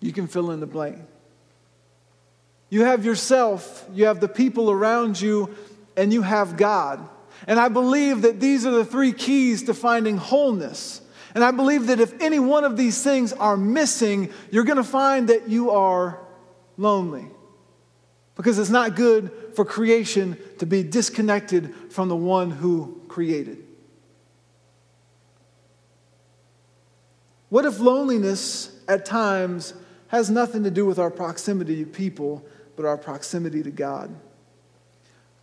You 0.00 0.12
can 0.12 0.26
fill 0.26 0.50
in 0.50 0.60
the 0.60 0.66
blank. 0.66 0.98
You 2.68 2.84
have 2.84 3.04
yourself, 3.04 3.88
you 3.94 4.06
have 4.06 4.20
the 4.20 4.28
people 4.28 4.70
around 4.70 5.20
you, 5.20 5.54
and 5.96 6.12
you 6.12 6.20
have 6.20 6.56
God. 6.56 7.08
And 7.46 7.58
I 7.58 7.68
believe 7.68 8.22
that 8.22 8.40
these 8.40 8.66
are 8.66 8.72
the 8.72 8.84
three 8.84 9.12
keys 9.12 9.64
to 9.64 9.74
finding 9.74 10.18
wholeness. 10.18 11.00
And 11.34 11.42
I 11.42 11.50
believe 11.50 11.86
that 11.86 12.00
if 12.00 12.20
any 12.20 12.38
one 12.38 12.64
of 12.64 12.76
these 12.76 13.02
things 13.02 13.32
are 13.32 13.56
missing, 13.56 14.32
you're 14.50 14.64
going 14.64 14.76
to 14.76 14.84
find 14.84 15.28
that 15.28 15.48
you 15.48 15.70
are 15.70 16.18
lonely. 16.76 17.26
Because 18.36 18.58
it's 18.58 18.70
not 18.70 18.94
good 18.94 19.30
for 19.54 19.64
creation 19.64 20.38
to 20.58 20.66
be 20.66 20.82
disconnected 20.82 21.74
from 21.90 22.08
the 22.08 22.16
one 22.16 22.50
who 22.50 23.00
created. 23.08 23.64
What 27.48 27.64
if 27.64 27.80
loneliness 27.80 28.76
at 28.88 29.04
times 29.04 29.74
has 30.08 30.30
nothing 30.30 30.64
to 30.64 30.70
do 30.70 30.86
with 30.86 30.98
our 30.98 31.10
proximity 31.10 31.84
to 31.84 31.90
people, 31.90 32.44
but 32.76 32.84
our 32.84 32.96
proximity 32.96 33.62
to 33.62 33.70
God. 33.70 34.14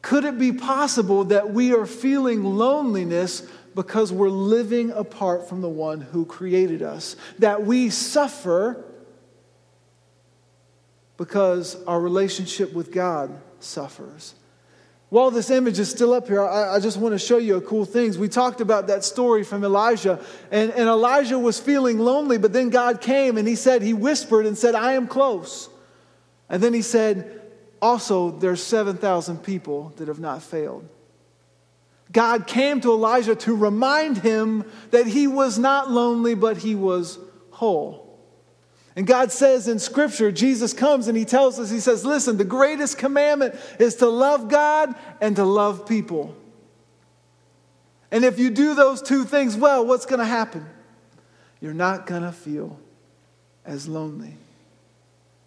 Could 0.01 0.25
it 0.25 0.37
be 0.37 0.51
possible 0.51 1.25
that 1.25 1.53
we 1.53 1.73
are 1.73 1.85
feeling 1.85 2.43
loneliness 2.43 3.47
because 3.75 4.11
we're 4.11 4.29
living 4.29 4.91
apart 4.91 5.47
from 5.47 5.61
the 5.61 5.69
one 5.69 6.01
who 6.01 6.25
created 6.25 6.81
us? 6.81 7.15
That 7.39 7.65
we 7.65 7.89
suffer 7.89 8.83
because 11.17 11.81
our 11.85 11.99
relationship 11.99 12.73
with 12.73 12.91
God 12.91 13.39
suffers? 13.59 14.35
While 15.13 15.29
this 15.29 15.51
image 15.51 15.77
is 15.77 15.91
still 15.91 16.11
up 16.11 16.27
here, 16.27 16.41
I, 16.43 16.75
I, 16.75 16.79
just 16.79 16.97
want 16.97 17.13
to 17.13 17.19
show 17.19 17.37
you 17.37 17.57
a 17.57 17.61
cool 17.61 17.85
things. 17.85 18.17
We 18.17 18.27
talked 18.27 18.61
about 18.61 18.87
that 18.87 19.03
story 19.03 19.43
from 19.43 19.63
Elijah, 19.63 20.19
and, 20.49 20.71
and 20.71 20.89
Elijah 20.89 21.37
was 21.37 21.59
feeling 21.59 21.99
lonely, 21.99 22.39
but 22.39 22.51
then 22.51 22.71
God 22.71 22.99
came 22.99 23.37
and 23.37 23.47
he 23.47 23.55
said, 23.55 23.83
He 23.83 23.93
whispered 23.93 24.47
and 24.47 24.57
said, 24.57 24.73
I 24.73 24.93
am 24.93 25.07
close. 25.07 25.69
And 26.49 26.63
then 26.63 26.73
he 26.73 26.81
said, 26.81 27.43
Also, 27.79 28.31
there's 28.31 28.63
7,000 28.63 29.43
people 29.43 29.93
that 29.97 30.07
have 30.07 30.19
not 30.19 30.41
failed. 30.41 30.89
God 32.11 32.47
came 32.47 32.81
to 32.81 32.91
Elijah 32.91 33.35
to 33.35 33.55
remind 33.55 34.17
him 34.17 34.65
that 34.89 35.05
he 35.05 35.27
was 35.27 35.59
not 35.59 35.91
lonely, 35.91 36.33
but 36.33 36.57
he 36.57 36.73
was 36.73 37.19
whole. 37.51 38.02
And 38.95 39.07
God 39.07 39.31
says 39.31 39.67
in 39.67 39.79
Scripture, 39.79 40.31
Jesus 40.31 40.71
comes 40.73 41.07
and 41.07 41.17
He 41.17 41.25
tells 41.25 41.59
us, 41.59 41.71
He 41.71 41.79
says, 41.79 42.05
Listen, 42.05 42.37
the 42.37 42.43
greatest 42.43 42.97
commandment 42.97 43.55
is 43.79 43.95
to 43.97 44.07
love 44.07 44.49
God 44.49 44.93
and 45.19 45.35
to 45.37 45.43
love 45.43 45.87
people. 45.87 46.35
And 48.11 48.23
if 48.23 48.37
you 48.37 48.51
do 48.51 48.75
those 48.75 49.01
two 49.01 49.23
things 49.23 49.57
well, 49.57 49.85
what's 49.85 50.05
going 50.05 50.19
to 50.19 50.25
happen? 50.25 50.67
You're 51.59 51.73
not 51.73 52.05
going 52.05 52.21
to 52.21 52.31
feel 52.31 52.79
as 53.65 53.87
lonely 53.87 54.37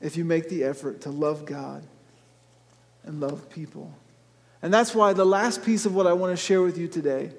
if 0.01 0.17
you 0.17 0.25
make 0.25 0.49
the 0.49 0.65
effort 0.65 1.03
to 1.03 1.11
love 1.11 1.45
God 1.45 1.85
and 3.05 3.21
love 3.21 3.49
people. 3.49 3.95
And 4.63 4.75
that's 4.75 4.95
why 4.95 5.13
the 5.13 5.25
last 5.25 5.65
piece 5.65 5.87
of 5.87 5.95
what 5.95 6.09
I 6.09 6.13
want 6.13 6.33
to 6.33 6.37
share 6.37 6.63
with 6.63 6.77
you 6.77 6.89
today, 6.89 7.31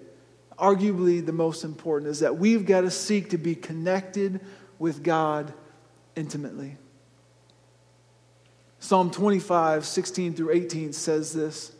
arguably 0.58 1.26
the 1.26 1.34
most 1.34 1.66
important, 1.66 2.10
is 2.10 2.22
that 2.22 2.38
we've 2.38 2.66
got 2.66 2.82
to 2.82 2.92
seek 2.92 3.32
to 3.32 3.38
be 3.38 3.54
connected 3.54 4.40
with 4.80 5.04
God 5.04 5.54
intimately. 6.18 6.78
Psalm 8.80 9.12
25, 9.12 9.86
16 9.86 10.34
through 10.34 10.52
18 10.52 10.94
says 10.94 11.34
this 11.34 11.72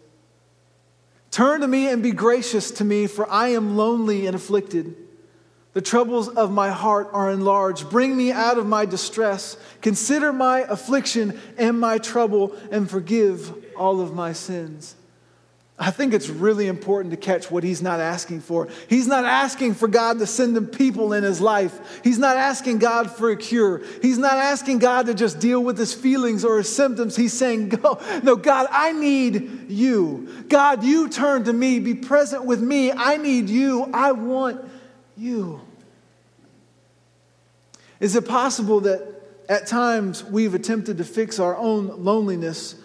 Turn 1.32 1.62
to 1.62 1.68
me 1.68 1.90
and 1.90 2.02
be 2.02 2.12
gracious 2.12 2.72
to 2.72 2.86
me, 2.86 3.08
for 3.08 3.30
I 3.30 3.50
am 3.50 3.76
lonely 3.76 4.28
and 4.28 4.36
afflicted. 4.36 4.96
The 5.74 5.82
troubles 5.82 6.28
of 6.28 6.52
my 6.52 6.70
heart 6.70 7.10
are 7.14 7.30
enlarged. 7.30 7.90
Bring 7.90 8.18
me 8.18 8.32
out 8.32 8.58
of 8.58 8.66
my 8.66 8.86
distress. 8.86 9.58
Consider 9.82 10.34
my 10.34 10.62
affliction 10.62 11.40
and 11.58 11.80
my 11.80 12.00
trouble, 12.00 12.56
and 12.72 12.90
forgive 12.90 13.54
all 13.76 14.02
of 14.02 14.14
my 14.14 14.34
sins. 14.34 14.96
I 15.80 15.92
think 15.92 16.16
it's 16.16 16.28
really 16.28 16.66
important 16.66 17.12
to 17.12 17.18
catch 17.18 17.52
what 17.52 17.64
he's 17.64 17.84
not 17.84 18.00
asking 18.00 18.42
for. 18.42 18.68
He's 18.90 19.06
not 19.06 19.26
asking 19.26 19.76
for 19.76 19.88
God 19.88 20.18
to 20.18 20.26
send 20.26 20.58
him 20.58 20.66
people 20.66 21.14
in 21.14 21.24
his 21.24 21.40
life. 21.40 22.02
He's 22.04 22.18
not 22.18 22.36
asking 22.36 22.80
God 22.80 23.12
for 23.12 23.30
a 23.30 23.38
cure. 23.38 23.84
He's 24.02 24.18
not 24.18 24.34
asking 24.34 24.80
God 24.80 25.06
to 25.06 25.14
just 25.14 25.40
deal 25.40 25.64
with 25.64 25.78
his 25.78 25.94
feelings 25.94 26.44
or 26.44 26.58
his 26.58 26.76
symptoms. 26.76 27.16
He's 27.16 27.34
saying, 27.34 27.70
Go, 27.70 28.02
no, 28.24 28.36
God, 28.36 28.68
I 28.72 28.92
need 28.92 29.70
you. 29.70 30.46
God, 30.50 30.84
you 30.84 31.10
turn 31.10 31.44
to 31.44 31.54
me. 31.54 31.78
Be 31.78 31.94
present 31.94 32.46
with 32.46 32.62
me. 32.62 32.92
I 32.92 33.18
need 33.18 33.48
you. 33.48 33.88
I 33.94 34.14
want 34.14 34.68
you. 35.16 35.62
Is 38.00 38.16
it 38.16 38.28
possible 38.28 38.80
that 38.82 39.14
at 39.48 39.68
times 39.68 40.24
we've 40.24 40.56
attempted 40.56 40.98
to 40.98 41.04
fix 41.04 41.38
our 41.38 41.56
own 41.56 42.04
loneliness 42.04 42.76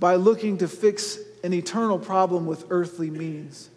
by 0.00 0.16
looking 0.16 0.58
to 0.58 0.66
fix 0.66 1.16
an 1.42 1.52
eternal 1.52 1.98
problem 1.98 2.46
with 2.46 2.66
earthly 2.70 3.10
means. 3.10 3.70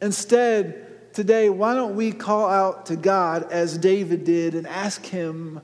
Instead, 0.00 1.12
today, 1.12 1.48
why 1.48 1.74
don't 1.74 1.96
we 1.96 2.12
call 2.12 2.48
out 2.48 2.86
to 2.86 2.96
God 2.96 3.50
as 3.50 3.76
David 3.78 4.24
did 4.24 4.54
and 4.54 4.66
ask 4.66 5.04
Him 5.04 5.60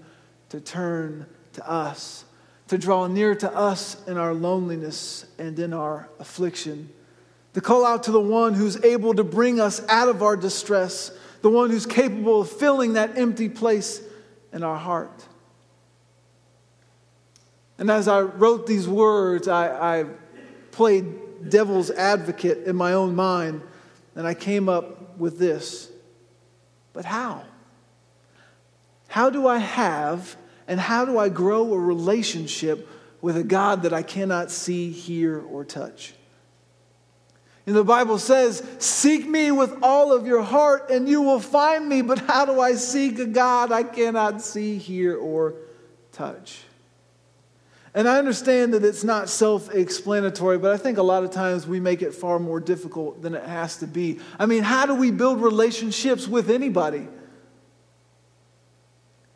to 0.48 0.60
turn 0.60 1.26
to 1.52 1.68
us, 1.68 2.24
to 2.68 2.78
draw 2.78 3.06
near 3.06 3.34
to 3.34 3.54
us 3.54 4.02
in 4.06 4.16
our 4.16 4.34
loneliness 4.34 5.26
and 5.38 5.58
in 5.58 5.72
our 5.72 6.08
affliction, 6.18 6.88
to 7.52 7.60
call 7.60 7.86
out 7.86 8.04
to 8.04 8.12
the 8.12 8.20
one 8.20 8.54
who's 8.54 8.82
able 8.82 9.14
to 9.14 9.24
bring 9.24 9.60
us 9.60 9.86
out 9.88 10.08
of 10.08 10.22
our 10.22 10.36
distress, 10.36 11.12
the 11.42 11.50
one 11.50 11.70
who's 11.70 11.86
capable 11.86 12.40
of 12.40 12.50
filling 12.50 12.94
that 12.94 13.16
empty 13.16 13.48
place 13.48 14.02
in 14.52 14.64
our 14.64 14.76
heart. 14.76 15.26
And 17.84 17.90
as 17.90 18.08
I 18.08 18.22
wrote 18.22 18.66
these 18.66 18.88
words, 18.88 19.46
I, 19.46 20.00
I 20.00 20.04
played 20.70 21.50
devil's 21.50 21.90
advocate 21.90 22.64
in 22.64 22.76
my 22.76 22.94
own 22.94 23.14
mind, 23.14 23.60
and 24.14 24.26
I 24.26 24.32
came 24.32 24.70
up 24.70 25.18
with 25.18 25.38
this. 25.38 25.90
But 26.94 27.04
how? 27.04 27.44
How 29.06 29.28
do 29.28 29.46
I 29.46 29.58
have 29.58 30.34
and 30.66 30.80
how 30.80 31.04
do 31.04 31.18
I 31.18 31.28
grow 31.28 31.74
a 31.74 31.78
relationship 31.78 32.88
with 33.20 33.36
a 33.36 33.44
God 33.44 33.82
that 33.82 33.92
I 33.92 34.02
cannot 34.02 34.50
see, 34.50 34.90
hear, 34.90 35.42
or 35.42 35.62
touch? 35.62 36.14
And 37.66 37.76
the 37.76 37.84
Bible 37.84 38.18
says, 38.18 38.66
Seek 38.78 39.28
me 39.28 39.50
with 39.50 39.76
all 39.82 40.10
of 40.10 40.26
your 40.26 40.42
heart 40.42 40.88
and 40.88 41.06
you 41.06 41.20
will 41.20 41.38
find 41.38 41.86
me. 41.86 42.00
But 42.00 42.20
how 42.20 42.46
do 42.46 42.60
I 42.60 42.76
seek 42.76 43.18
a 43.18 43.26
God 43.26 43.72
I 43.72 43.82
cannot 43.82 44.40
see, 44.40 44.78
hear, 44.78 45.18
or 45.18 45.56
touch? 46.12 46.62
And 47.94 48.08
I 48.08 48.18
understand 48.18 48.74
that 48.74 48.84
it's 48.84 49.04
not 49.04 49.28
self 49.28 49.72
explanatory, 49.72 50.58
but 50.58 50.72
I 50.72 50.76
think 50.76 50.98
a 50.98 51.02
lot 51.02 51.22
of 51.22 51.30
times 51.30 51.66
we 51.66 51.78
make 51.78 52.02
it 52.02 52.12
far 52.12 52.40
more 52.40 52.58
difficult 52.58 53.22
than 53.22 53.34
it 53.34 53.44
has 53.44 53.76
to 53.78 53.86
be. 53.86 54.18
I 54.38 54.46
mean, 54.46 54.64
how 54.64 54.84
do 54.84 54.94
we 54.94 55.12
build 55.12 55.40
relationships 55.40 56.26
with 56.26 56.50
anybody? 56.50 57.06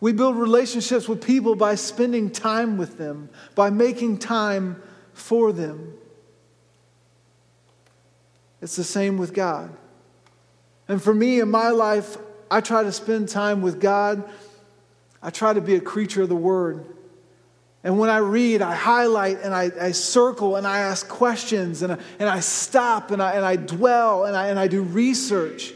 We 0.00 0.12
build 0.12 0.36
relationships 0.36 1.08
with 1.08 1.24
people 1.24 1.54
by 1.54 1.76
spending 1.76 2.30
time 2.30 2.76
with 2.78 2.98
them, 2.98 3.30
by 3.54 3.70
making 3.70 4.18
time 4.18 4.82
for 5.12 5.52
them. 5.52 5.94
It's 8.60 8.76
the 8.76 8.84
same 8.84 9.18
with 9.18 9.34
God. 9.34 9.70
And 10.88 11.00
for 11.00 11.14
me 11.14 11.40
in 11.40 11.50
my 11.50 11.68
life, 11.68 12.16
I 12.50 12.60
try 12.60 12.82
to 12.82 12.92
spend 12.92 13.28
time 13.28 13.60
with 13.60 13.80
God. 13.80 14.28
I 15.22 15.30
try 15.30 15.52
to 15.52 15.60
be 15.60 15.74
a 15.74 15.80
creature 15.80 16.22
of 16.22 16.28
the 16.28 16.36
Word. 16.36 16.86
And 17.84 17.98
when 17.98 18.10
I 18.10 18.18
read, 18.18 18.60
I 18.60 18.74
highlight 18.74 19.40
and 19.40 19.54
I, 19.54 19.70
I 19.80 19.92
circle 19.92 20.56
and 20.56 20.66
I 20.66 20.78
ask 20.78 21.08
questions 21.08 21.82
and 21.82 21.92
I, 21.92 21.98
and 22.18 22.28
I 22.28 22.40
stop 22.40 23.10
and 23.12 23.22
I, 23.22 23.32
and 23.32 23.44
I 23.44 23.56
dwell 23.56 24.24
and 24.24 24.36
I, 24.36 24.48
and 24.48 24.58
I 24.58 24.66
do 24.66 24.82
research. 24.82 25.72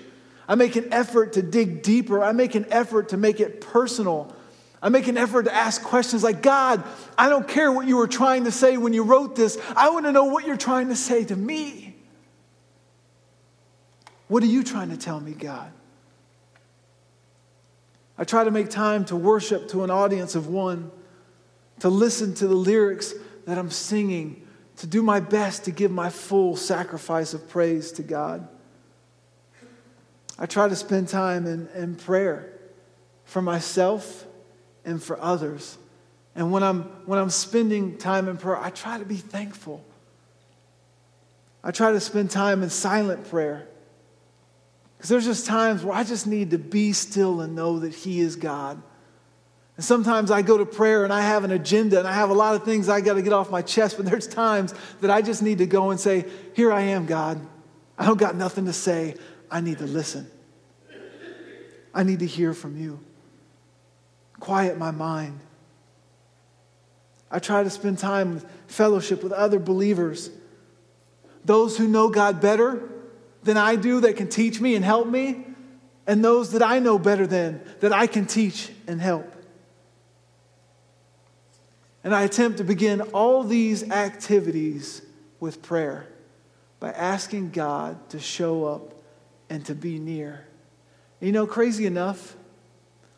I 0.48 0.56
make 0.56 0.74
an 0.74 0.92
effort 0.92 1.34
to 1.34 1.42
dig 1.42 1.82
deeper. 1.82 2.22
I 2.22 2.32
make 2.32 2.54
an 2.54 2.66
effort 2.70 3.10
to 3.10 3.16
make 3.16 3.38
it 3.38 3.60
personal. 3.60 4.34
I 4.82 4.88
make 4.88 5.06
an 5.06 5.16
effort 5.16 5.44
to 5.44 5.54
ask 5.54 5.80
questions 5.80 6.24
like, 6.24 6.42
God, 6.42 6.82
I 7.16 7.28
don't 7.28 7.46
care 7.46 7.70
what 7.70 7.86
you 7.86 7.96
were 7.96 8.08
trying 8.08 8.44
to 8.44 8.50
say 8.50 8.76
when 8.76 8.92
you 8.92 9.04
wrote 9.04 9.36
this. 9.36 9.56
I 9.76 9.90
want 9.90 10.04
to 10.06 10.12
know 10.12 10.24
what 10.24 10.44
you're 10.44 10.56
trying 10.56 10.88
to 10.88 10.96
say 10.96 11.24
to 11.24 11.36
me. 11.36 11.94
What 14.26 14.42
are 14.42 14.46
you 14.46 14.64
trying 14.64 14.90
to 14.90 14.96
tell 14.96 15.20
me, 15.20 15.32
God? 15.32 15.70
I 18.18 18.24
try 18.24 18.42
to 18.42 18.50
make 18.50 18.70
time 18.70 19.04
to 19.06 19.16
worship 19.16 19.68
to 19.68 19.84
an 19.84 19.90
audience 19.90 20.34
of 20.34 20.48
one 20.48 20.90
to 21.82 21.88
listen 21.88 22.32
to 22.32 22.46
the 22.46 22.54
lyrics 22.54 23.12
that 23.44 23.58
I'm 23.58 23.68
singing, 23.68 24.46
to 24.76 24.86
do 24.86 25.02
my 25.02 25.18
best 25.18 25.64
to 25.64 25.72
give 25.72 25.90
my 25.90 26.10
full 26.10 26.54
sacrifice 26.54 27.34
of 27.34 27.48
praise 27.48 27.90
to 27.92 28.04
God. 28.04 28.46
I 30.38 30.46
try 30.46 30.68
to 30.68 30.76
spend 30.76 31.08
time 31.08 31.44
in, 31.44 31.66
in 31.74 31.96
prayer 31.96 32.52
for 33.24 33.42
myself 33.42 34.24
and 34.84 35.02
for 35.02 35.20
others. 35.20 35.76
And 36.36 36.52
when 36.52 36.62
I'm, 36.62 36.82
when 37.04 37.18
I'm 37.18 37.30
spending 37.30 37.98
time 37.98 38.28
in 38.28 38.36
prayer, 38.36 38.58
I 38.58 38.70
try 38.70 38.98
to 38.98 39.04
be 39.04 39.16
thankful. 39.16 39.84
I 41.64 41.72
try 41.72 41.90
to 41.90 41.98
spend 41.98 42.30
time 42.30 42.62
in 42.62 42.70
silent 42.70 43.28
prayer. 43.28 43.66
Because 44.96 45.10
there's 45.10 45.24
just 45.24 45.46
times 45.46 45.82
where 45.82 45.96
I 45.96 46.04
just 46.04 46.28
need 46.28 46.52
to 46.52 46.58
be 46.58 46.92
still 46.92 47.40
and 47.40 47.56
know 47.56 47.80
that 47.80 47.92
He 47.92 48.20
is 48.20 48.36
God. 48.36 48.80
And 49.76 49.84
sometimes 49.84 50.30
I 50.30 50.42
go 50.42 50.58
to 50.58 50.66
prayer 50.66 51.04
and 51.04 51.12
I 51.12 51.22
have 51.22 51.44
an 51.44 51.50
agenda 51.50 51.98
and 51.98 52.06
I 52.06 52.12
have 52.12 52.30
a 52.30 52.34
lot 52.34 52.54
of 52.54 52.64
things 52.64 52.88
I 52.88 53.00
got 53.00 53.14
to 53.14 53.22
get 53.22 53.32
off 53.32 53.50
my 53.50 53.62
chest, 53.62 53.96
but 53.96 54.06
there's 54.06 54.26
times 54.26 54.74
that 55.00 55.10
I 55.10 55.22
just 55.22 55.42
need 55.42 55.58
to 55.58 55.66
go 55.66 55.90
and 55.90 55.98
say, 55.98 56.26
Here 56.54 56.70
I 56.72 56.82
am, 56.82 57.06
God. 57.06 57.40
I 57.98 58.06
don't 58.06 58.18
got 58.18 58.36
nothing 58.36 58.66
to 58.66 58.72
say. 58.72 59.14
I 59.50 59.60
need 59.60 59.78
to 59.78 59.86
listen. 59.86 60.30
I 61.94 62.02
need 62.02 62.20
to 62.20 62.26
hear 62.26 62.54
from 62.54 62.76
you. 62.76 63.00
Quiet 64.40 64.78
my 64.78 64.90
mind. 64.90 65.40
I 67.30 67.38
try 67.38 67.62
to 67.62 67.70
spend 67.70 67.98
time 67.98 68.34
with 68.34 68.46
fellowship 68.66 69.22
with 69.22 69.32
other 69.32 69.58
believers, 69.58 70.30
those 71.44 71.76
who 71.76 71.88
know 71.88 72.08
God 72.08 72.40
better 72.40 72.88
than 73.42 73.56
I 73.56 73.76
do 73.76 74.00
that 74.00 74.16
can 74.16 74.28
teach 74.28 74.60
me 74.60 74.74
and 74.74 74.84
help 74.84 75.06
me, 75.06 75.46
and 76.06 76.24
those 76.24 76.52
that 76.52 76.62
I 76.62 76.78
know 76.78 76.98
better 76.98 77.26
than 77.26 77.62
that 77.80 77.92
I 77.92 78.06
can 78.06 78.26
teach 78.26 78.70
and 78.86 79.00
help. 79.00 79.32
And 82.04 82.14
I 82.14 82.22
attempt 82.22 82.58
to 82.58 82.64
begin 82.64 83.00
all 83.12 83.44
these 83.44 83.90
activities 83.90 85.02
with 85.40 85.62
prayer 85.62 86.06
by 86.80 86.90
asking 86.90 87.50
God 87.50 88.10
to 88.10 88.18
show 88.18 88.64
up 88.64 88.94
and 89.48 89.64
to 89.66 89.74
be 89.74 89.98
near. 89.98 90.46
You 91.20 91.30
know, 91.30 91.46
crazy 91.46 91.86
enough, 91.86 92.36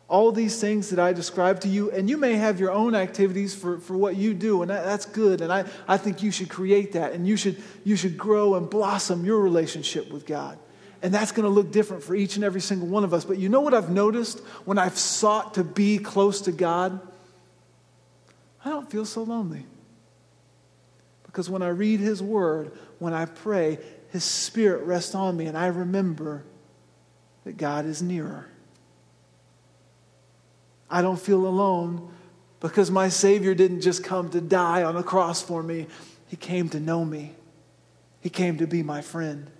all 0.07 0.31
these 0.31 0.61
things 0.61 0.91
that 0.91 0.99
I 0.99 1.13
described 1.13 1.63
to 1.63 1.67
you, 1.67 1.89
and 1.89 2.07
you 2.07 2.17
may 2.17 2.35
have 2.35 2.59
your 2.59 2.71
own 2.71 2.93
activities 2.93 3.55
for, 3.55 3.79
for 3.79 3.97
what 3.97 4.15
you 4.15 4.35
do, 4.35 4.61
and 4.61 4.69
that, 4.69 4.85
that's 4.85 5.05
good. 5.07 5.41
And 5.41 5.51
I, 5.51 5.65
I 5.87 5.97
think 5.97 6.21
you 6.21 6.29
should 6.29 6.49
create 6.49 6.91
that, 6.91 7.13
and 7.13 7.27
you 7.27 7.37
should, 7.37 7.61
you 7.83 7.95
should 7.95 8.17
grow 8.17 8.53
and 8.53 8.69
blossom 8.69 9.25
your 9.25 9.39
relationship 9.39 10.11
with 10.11 10.27
God. 10.27 10.59
And 11.01 11.11
that's 11.11 11.31
going 11.31 11.43
to 11.43 11.49
look 11.49 11.71
different 11.71 12.03
for 12.03 12.15
each 12.15 12.35
and 12.35 12.45
every 12.45 12.61
single 12.61 12.87
one 12.87 13.03
of 13.03 13.13
us. 13.13 13.25
But 13.25 13.39
you 13.39 13.49
know 13.49 13.61
what 13.61 13.73
I've 13.73 13.89
noticed 13.89 14.39
when 14.65 14.77
I've 14.77 14.97
sought 14.97 15.55
to 15.55 15.63
be 15.63 15.97
close 15.97 16.41
to 16.41 16.51
God? 16.51 16.99
I 18.65 18.69
don't 18.69 18.89
feel 18.89 19.05
so 19.05 19.21
lonely. 19.21 19.63
Because 21.23 21.49
when 21.49 21.61
I 21.61 21.67
read 21.67 21.99
His 21.99 22.21
Word, 22.21 22.71
when 22.97 23.13
I 23.13 23.25
pray, 23.25 23.77
His 24.09 24.23
Spirit 24.23 24.83
rests 24.85 25.13
on 25.13 25.37
me, 25.37 25.45
and 25.45 25.55
I 25.55 25.67
remember 25.67 26.43
that 27.43 27.57
God 27.57 27.85
is 27.85 28.01
nearer. 28.01 28.47
I 30.89 31.03
don't 31.03 31.19
feel 31.19 31.45
alone 31.45 32.11
because 32.59 32.89
my 32.89 33.09
Savior 33.09 33.53
didn't 33.53 33.81
just 33.81 34.03
come 34.03 34.29
to 34.29 34.41
die 34.41 34.81
on 34.83 34.95
a 34.95 35.03
cross 35.03 35.41
for 35.41 35.61
me, 35.61 35.85
He 36.27 36.35
came 36.35 36.67
to 36.69 36.79
know 36.79 37.05
me, 37.05 37.33
He 38.21 38.29
came 38.29 38.57
to 38.57 38.65
be 38.65 38.81
my 38.81 39.01
friend. 39.01 39.51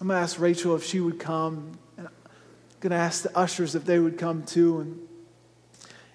I'm 0.00 0.06
going 0.06 0.16
to 0.16 0.22
ask 0.22 0.38
Rachel 0.38 0.76
if 0.76 0.84
she 0.84 1.00
would 1.00 1.18
come, 1.18 1.72
and 1.96 2.06
I'm 2.06 2.12
going 2.78 2.92
to 2.92 2.96
ask 2.96 3.22
the 3.22 3.36
ushers 3.36 3.74
if 3.74 3.84
they 3.84 3.98
would 3.98 4.16
come 4.16 4.44
too. 4.44 4.80
And 4.80 5.08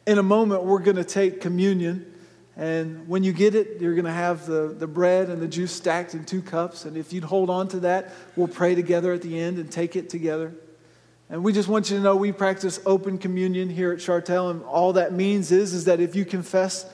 in 0.08 0.18
a 0.18 0.24
moment, 0.24 0.64
we're 0.64 0.80
going 0.80 0.98
to 0.98 1.04
take 1.04 1.42
communion. 1.42 2.12
And 2.58 3.08
when 3.08 3.24
you 3.24 3.34
get 3.34 3.56
it, 3.56 3.82
you're 3.82 3.96
going 3.96 4.06
to 4.06 4.12
have 4.12 4.46
the, 4.46 4.68
the 4.68 4.88
bread 4.88 5.30
and 5.30 5.42
the 5.42 5.48
juice 5.48 5.72
stacked 5.72 6.14
in 6.14 6.24
two 6.24 6.42
cups. 6.42 6.86
And 6.86 6.96
if 6.96 7.12
you'd 7.12 7.24
hold 7.24 7.50
on 7.50 7.68
to 7.70 7.80
that, 7.82 8.14
we'll 8.36 8.48
pray 8.48 8.76
together 8.76 9.12
at 9.14 9.22
the 9.22 9.38
end 9.38 9.58
and 9.58 9.70
take 9.70 9.96
it 9.96 10.10
together. 10.10 10.54
And 11.30 11.44
we 11.44 11.54
just 11.54 11.68
want 11.68 11.90
you 11.90 11.98
to 11.98 12.04
know 12.04 12.16
we 12.16 12.32
practice 12.32 12.80
open 12.86 13.18
communion 13.18 13.70
here 13.70 13.92
at 13.92 14.00
Chartel. 14.00 14.52
And 14.52 14.64
all 14.64 14.94
that 14.94 15.12
means 15.12 15.52
is, 15.52 15.74
is 15.74 15.86
that 15.86 16.00
if 16.00 16.16
you 16.16 16.24
confess 16.24 16.86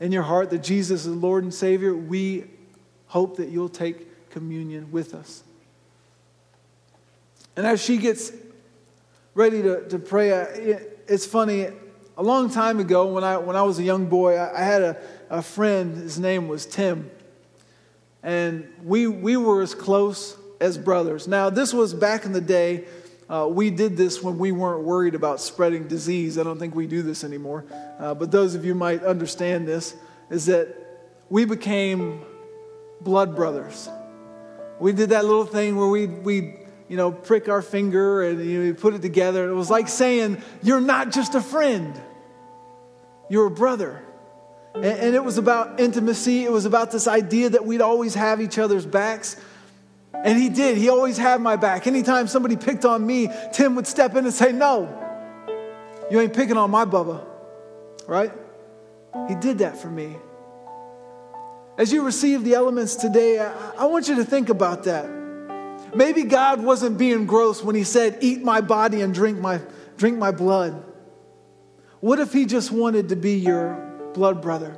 in 0.00 0.12
your 0.12 0.22
heart 0.22 0.50
that 0.50 0.62
Jesus 0.62 1.06
is 1.06 1.14
Lord 1.14 1.44
and 1.44 1.52
Savior, 1.52 1.94
we 1.94 2.44
hope 3.06 3.36
that 3.36 3.48
you'll 3.48 3.68
take 3.68 4.30
communion 4.30 4.90
with 4.90 5.14
us. 5.14 5.42
And 7.54 7.66
as 7.66 7.82
she 7.82 7.96
gets 7.96 8.32
ready 9.34 9.62
to, 9.62 9.88
to 9.88 9.98
pray, 9.98 10.30
it's 11.06 11.26
funny. 11.26 11.68
A 12.18 12.22
long 12.22 12.48
time 12.48 12.80
ago, 12.80 13.12
when 13.12 13.24
I, 13.24 13.36
when 13.36 13.56
I 13.56 13.62
was 13.62 13.78
a 13.78 13.82
young 13.82 14.06
boy, 14.06 14.36
I, 14.36 14.60
I 14.60 14.64
had 14.64 14.80
a, 14.80 14.96
a 15.28 15.42
friend. 15.42 15.94
His 15.94 16.18
name 16.18 16.48
was 16.48 16.64
Tim. 16.64 17.10
And 18.22 18.72
we, 18.82 19.06
we 19.06 19.36
were 19.36 19.60
as 19.60 19.74
close 19.74 20.34
as 20.58 20.78
brothers. 20.78 21.28
Now, 21.28 21.50
this 21.50 21.74
was 21.74 21.92
back 21.92 22.24
in 22.24 22.32
the 22.32 22.40
day. 22.40 22.86
Uh, 23.28 23.48
we 23.50 23.68
did 23.68 23.98
this 23.98 24.22
when 24.22 24.38
we 24.38 24.50
weren't 24.50 24.84
worried 24.84 25.14
about 25.14 25.42
spreading 25.42 25.88
disease. 25.88 26.38
I 26.38 26.42
don't 26.42 26.58
think 26.58 26.74
we 26.74 26.86
do 26.86 27.02
this 27.02 27.22
anymore. 27.22 27.66
Uh, 27.98 28.14
but 28.14 28.30
those 28.30 28.54
of 28.54 28.64
you 28.64 28.74
might 28.74 29.04
understand 29.04 29.68
this 29.68 29.94
is 30.30 30.46
that 30.46 30.74
we 31.28 31.44
became 31.44 32.22
blood 33.02 33.36
brothers. 33.36 33.90
We 34.80 34.92
did 34.92 35.10
that 35.10 35.26
little 35.26 35.44
thing 35.44 35.76
where 35.76 35.88
we, 35.88 36.06
we 36.06 36.65
you 36.88 36.96
know, 36.96 37.10
prick 37.10 37.48
our 37.48 37.62
finger 37.62 38.22
and 38.22 38.44
you 38.44 38.64
know, 38.64 38.74
put 38.74 38.94
it 38.94 39.02
together. 39.02 39.48
It 39.48 39.54
was 39.54 39.70
like 39.70 39.88
saying, 39.88 40.40
You're 40.62 40.80
not 40.80 41.12
just 41.12 41.34
a 41.34 41.40
friend, 41.40 42.00
you're 43.28 43.46
a 43.46 43.50
brother. 43.50 44.02
And, 44.74 44.84
and 44.84 45.14
it 45.14 45.24
was 45.24 45.38
about 45.38 45.80
intimacy, 45.80 46.44
it 46.44 46.52
was 46.52 46.64
about 46.64 46.90
this 46.92 47.08
idea 47.08 47.50
that 47.50 47.64
we'd 47.64 47.80
always 47.80 48.14
have 48.14 48.40
each 48.40 48.58
other's 48.58 48.86
backs. 48.86 49.36
And 50.12 50.38
he 50.38 50.48
did. 50.48 50.78
He 50.78 50.88
always 50.88 51.18
had 51.18 51.40
my 51.40 51.56
back. 51.56 51.86
Anytime 51.86 52.26
somebody 52.26 52.56
picked 52.56 52.84
on 52.84 53.06
me, 53.06 53.28
Tim 53.52 53.74
would 53.76 53.86
step 53.86 54.16
in 54.16 54.24
and 54.24 54.32
say, 54.32 54.52
No, 54.52 55.02
you 56.10 56.20
ain't 56.20 56.34
picking 56.34 56.56
on 56.56 56.70
my 56.70 56.84
Bubba. 56.84 57.24
Right? 58.06 58.32
He 59.28 59.34
did 59.34 59.58
that 59.58 59.76
for 59.76 59.88
me. 59.88 60.16
As 61.78 61.92
you 61.92 62.04
receive 62.04 62.44
the 62.44 62.54
elements 62.54 62.94
today, 62.96 63.38
I, 63.38 63.52
I 63.78 63.84
want 63.86 64.08
you 64.08 64.16
to 64.16 64.24
think 64.24 64.48
about 64.48 64.84
that. 64.84 65.25
Maybe 65.96 66.24
God 66.24 66.62
wasn't 66.62 66.98
being 66.98 67.24
gross 67.24 67.64
when 67.64 67.74
he 67.74 67.82
said, 67.82 68.18
Eat 68.20 68.42
my 68.42 68.60
body 68.60 69.00
and 69.00 69.14
drink 69.14 69.38
my, 69.38 69.62
drink 69.96 70.18
my 70.18 70.30
blood. 70.30 70.84
What 72.00 72.20
if 72.20 72.34
he 72.34 72.44
just 72.44 72.70
wanted 72.70 73.08
to 73.08 73.16
be 73.16 73.38
your 73.38 74.10
blood 74.12 74.42
brother? 74.42 74.72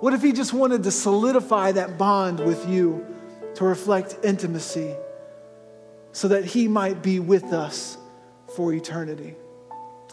What 0.00 0.12
if 0.12 0.20
he 0.20 0.32
just 0.32 0.52
wanted 0.52 0.82
to 0.82 0.90
solidify 0.90 1.72
that 1.72 1.96
bond 1.96 2.40
with 2.40 2.68
you 2.68 3.06
to 3.54 3.64
reflect 3.64 4.18
intimacy 4.22 4.94
so 6.12 6.28
that 6.28 6.44
he 6.44 6.68
might 6.68 7.02
be 7.02 7.20
with 7.20 7.54
us 7.54 7.96
for 8.54 8.74
eternity? 8.74 9.36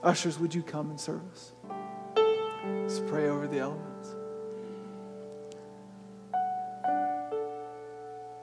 Ushers, 0.01 0.39
would 0.39 0.55
you 0.55 0.63
come 0.63 0.89
and 0.91 0.99
serve 0.99 1.21
us? 1.33 1.51
Let's 2.65 3.01
pray 3.01 3.27
over 3.27 3.47
the 3.47 3.59
elements. 3.59 4.15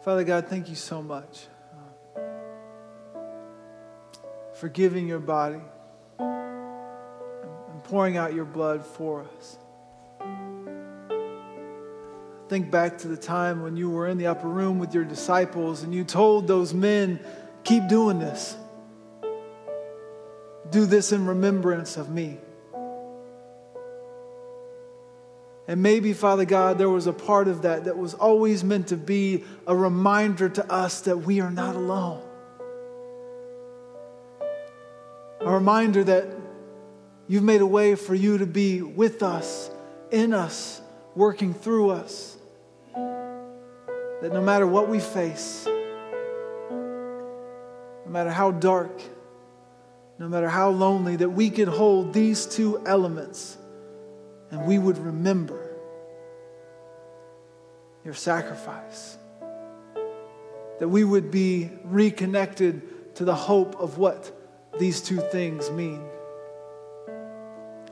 Father 0.05 0.25
God, 0.25 0.49
thank 0.49 0.69
you 0.69 0.75
so 0.75 1.03
much 1.03 1.47
for 4.59 4.69
giving 4.69 5.07
your 5.07 5.21
body 5.21 5.61
and 6.19 7.85
pouring 7.85 8.17
out 8.17 8.35
your 8.35 8.45
blood 8.45 8.85
for 8.85 9.25
us. 9.37 9.57
Think 12.49 12.71
back 12.71 12.99
to 12.99 13.09
the 13.09 13.17
time 13.17 13.63
when 13.63 13.77
you 13.77 13.91
were 13.91 14.09
in 14.09 14.19
the 14.19 14.27
upper 14.27 14.49
room 14.49 14.79
with 14.79 14.95
your 14.95 15.05
disciples 15.05 15.83
and 15.83 15.95
you 15.95 16.03
told 16.03 16.49
those 16.49 16.75
men, 16.75 17.21
Keep 17.63 17.89
doing 17.89 18.19
this. 18.19 18.57
Do 20.71 20.87
this 20.87 21.13
in 21.13 21.27
remembrance 21.27 21.97
of 21.97 22.09
me. 22.09 22.39
And 25.67 25.83
maybe, 25.83 26.15
Father 26.15 26.47
God, 26.47 26.79
there 26.79 26.89
was 26.89 27.07
a 27.07 27.13
part 27.13 27.47
of 27.47 27.63
that 27.63 27.85
that 27.85 27.99
was 27.99 28.15
always 28.15 28.65
meant 28.65 28.89
to 28.89 28.97
be 28.97 29.45
a 29.67 29.77
reminder 29.77 30.49
to 30.49 30.73
us 30.73 31.03
that 31.03 31.19
we 31.19 31.41
are 31.41 31.51
not 31.51 31.77
alone. 31.77 32.28
A 35.41 35.51
reminder 35.51 36.03
that 36.05 36.27
you've 37.29 37.45
made 37.45 37.61
a 37.61 37.67
way 37.67 37.95
for 37.95 38.15
you 38.15 38.39
to 38.39 38.47
be 38.47 38.83
with 38.83 39.23
us, 39.23 39.71
in 40.11 40.35
us, 40.35 40.81
working 41.15 41.55
through 41.55 41.91
us. 41.91 42.37
That 42.95 44.33
no 44.33 44.43
matter 44.43 44.67
what 44.67 44.89
we 44.89 44.99
face, 44.99 45.65
no 48.07 48.09
matter 48.09 48.31
how 48.31 48.51
dark, 48.51 49.01
no 50.19 50.29
matter 50.29 50.49
how 50.49 50.71
lonely, 50.71 51.17
that 51.17 51.31
we 51.31 51.51
could 51.51 51.69
hold 51.69 52.13
these 52.13 52.47
two 52.47 52.83
elements 52.85 53.57
and 54.51 54.67
we 54.67 54.79
would 54.79 54.99
remember 54.99 55.77
your 58.05 58.15
sacrifice. 58.15 59.17
That 60.81 60.89
we 60.89 61.05
would 61.05 61.31
be 61.31 61.71
reconnected 61.85 63.15
to 63.17 63.25
the 63.25 63.35
hope 63.35 63.77
of 63.81 63.99
what 63.99 64.33
these 64.79 65.01
two 65.01 65.21
things 65.21 65.71
mean 65.71 66.03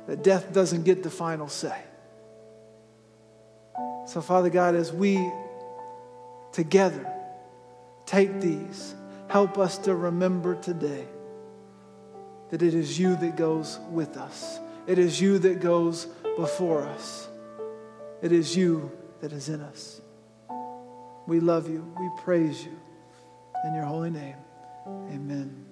that 0.07 0.22
death 0.22 0.53
doesn't 0.53 0.85
get 0.85 1.03
the 1.03 1.11
final 1.11 1.49
say. 1.49 1.76
So, 4.07 4.20
Father 4.20 4.51
God, 4.51 4.74
as 4.76 4.93
we 4.93 5.30
together 6.53 7.12
take 8.07 8.41
these, 8.41 8.95
help 9.28 9.59
us 9.59 9.78
to 9.78 9.95
remember 9.95 10.55
today 10.55 11.05
that 12.51 12.62
it 12.62 12.74
is 12.74 12.99
you 12.99 13.16
that 13.16 13.37
goes 13.37 13.80
with 13.91 14.16
us, 14.16 14.61
it 14.87 14.99
is 14.99 15.20
you 15.20 15.39
that 15.41 15.61
goes 15.61 16.07
before 16.37 16.87
us, 16.87 17.28
it 18.22 18.30
is 18.30 18.57
you 18.57 18.93
that 19.20 19.32
is 19.32 19.49
in 19.49 19.61
us. 19.61 20.01
We 21.26 21.41
love 21.41 21.68
you, 21.68 21.93
we 21.99 22.09
praise 22.22 22.64
you. 22.64 22.78
In 23.64 23.74
your 23.74 23.84
holy 23.84 24.11
name, 24.11 24.37
amen. 24.87 25.66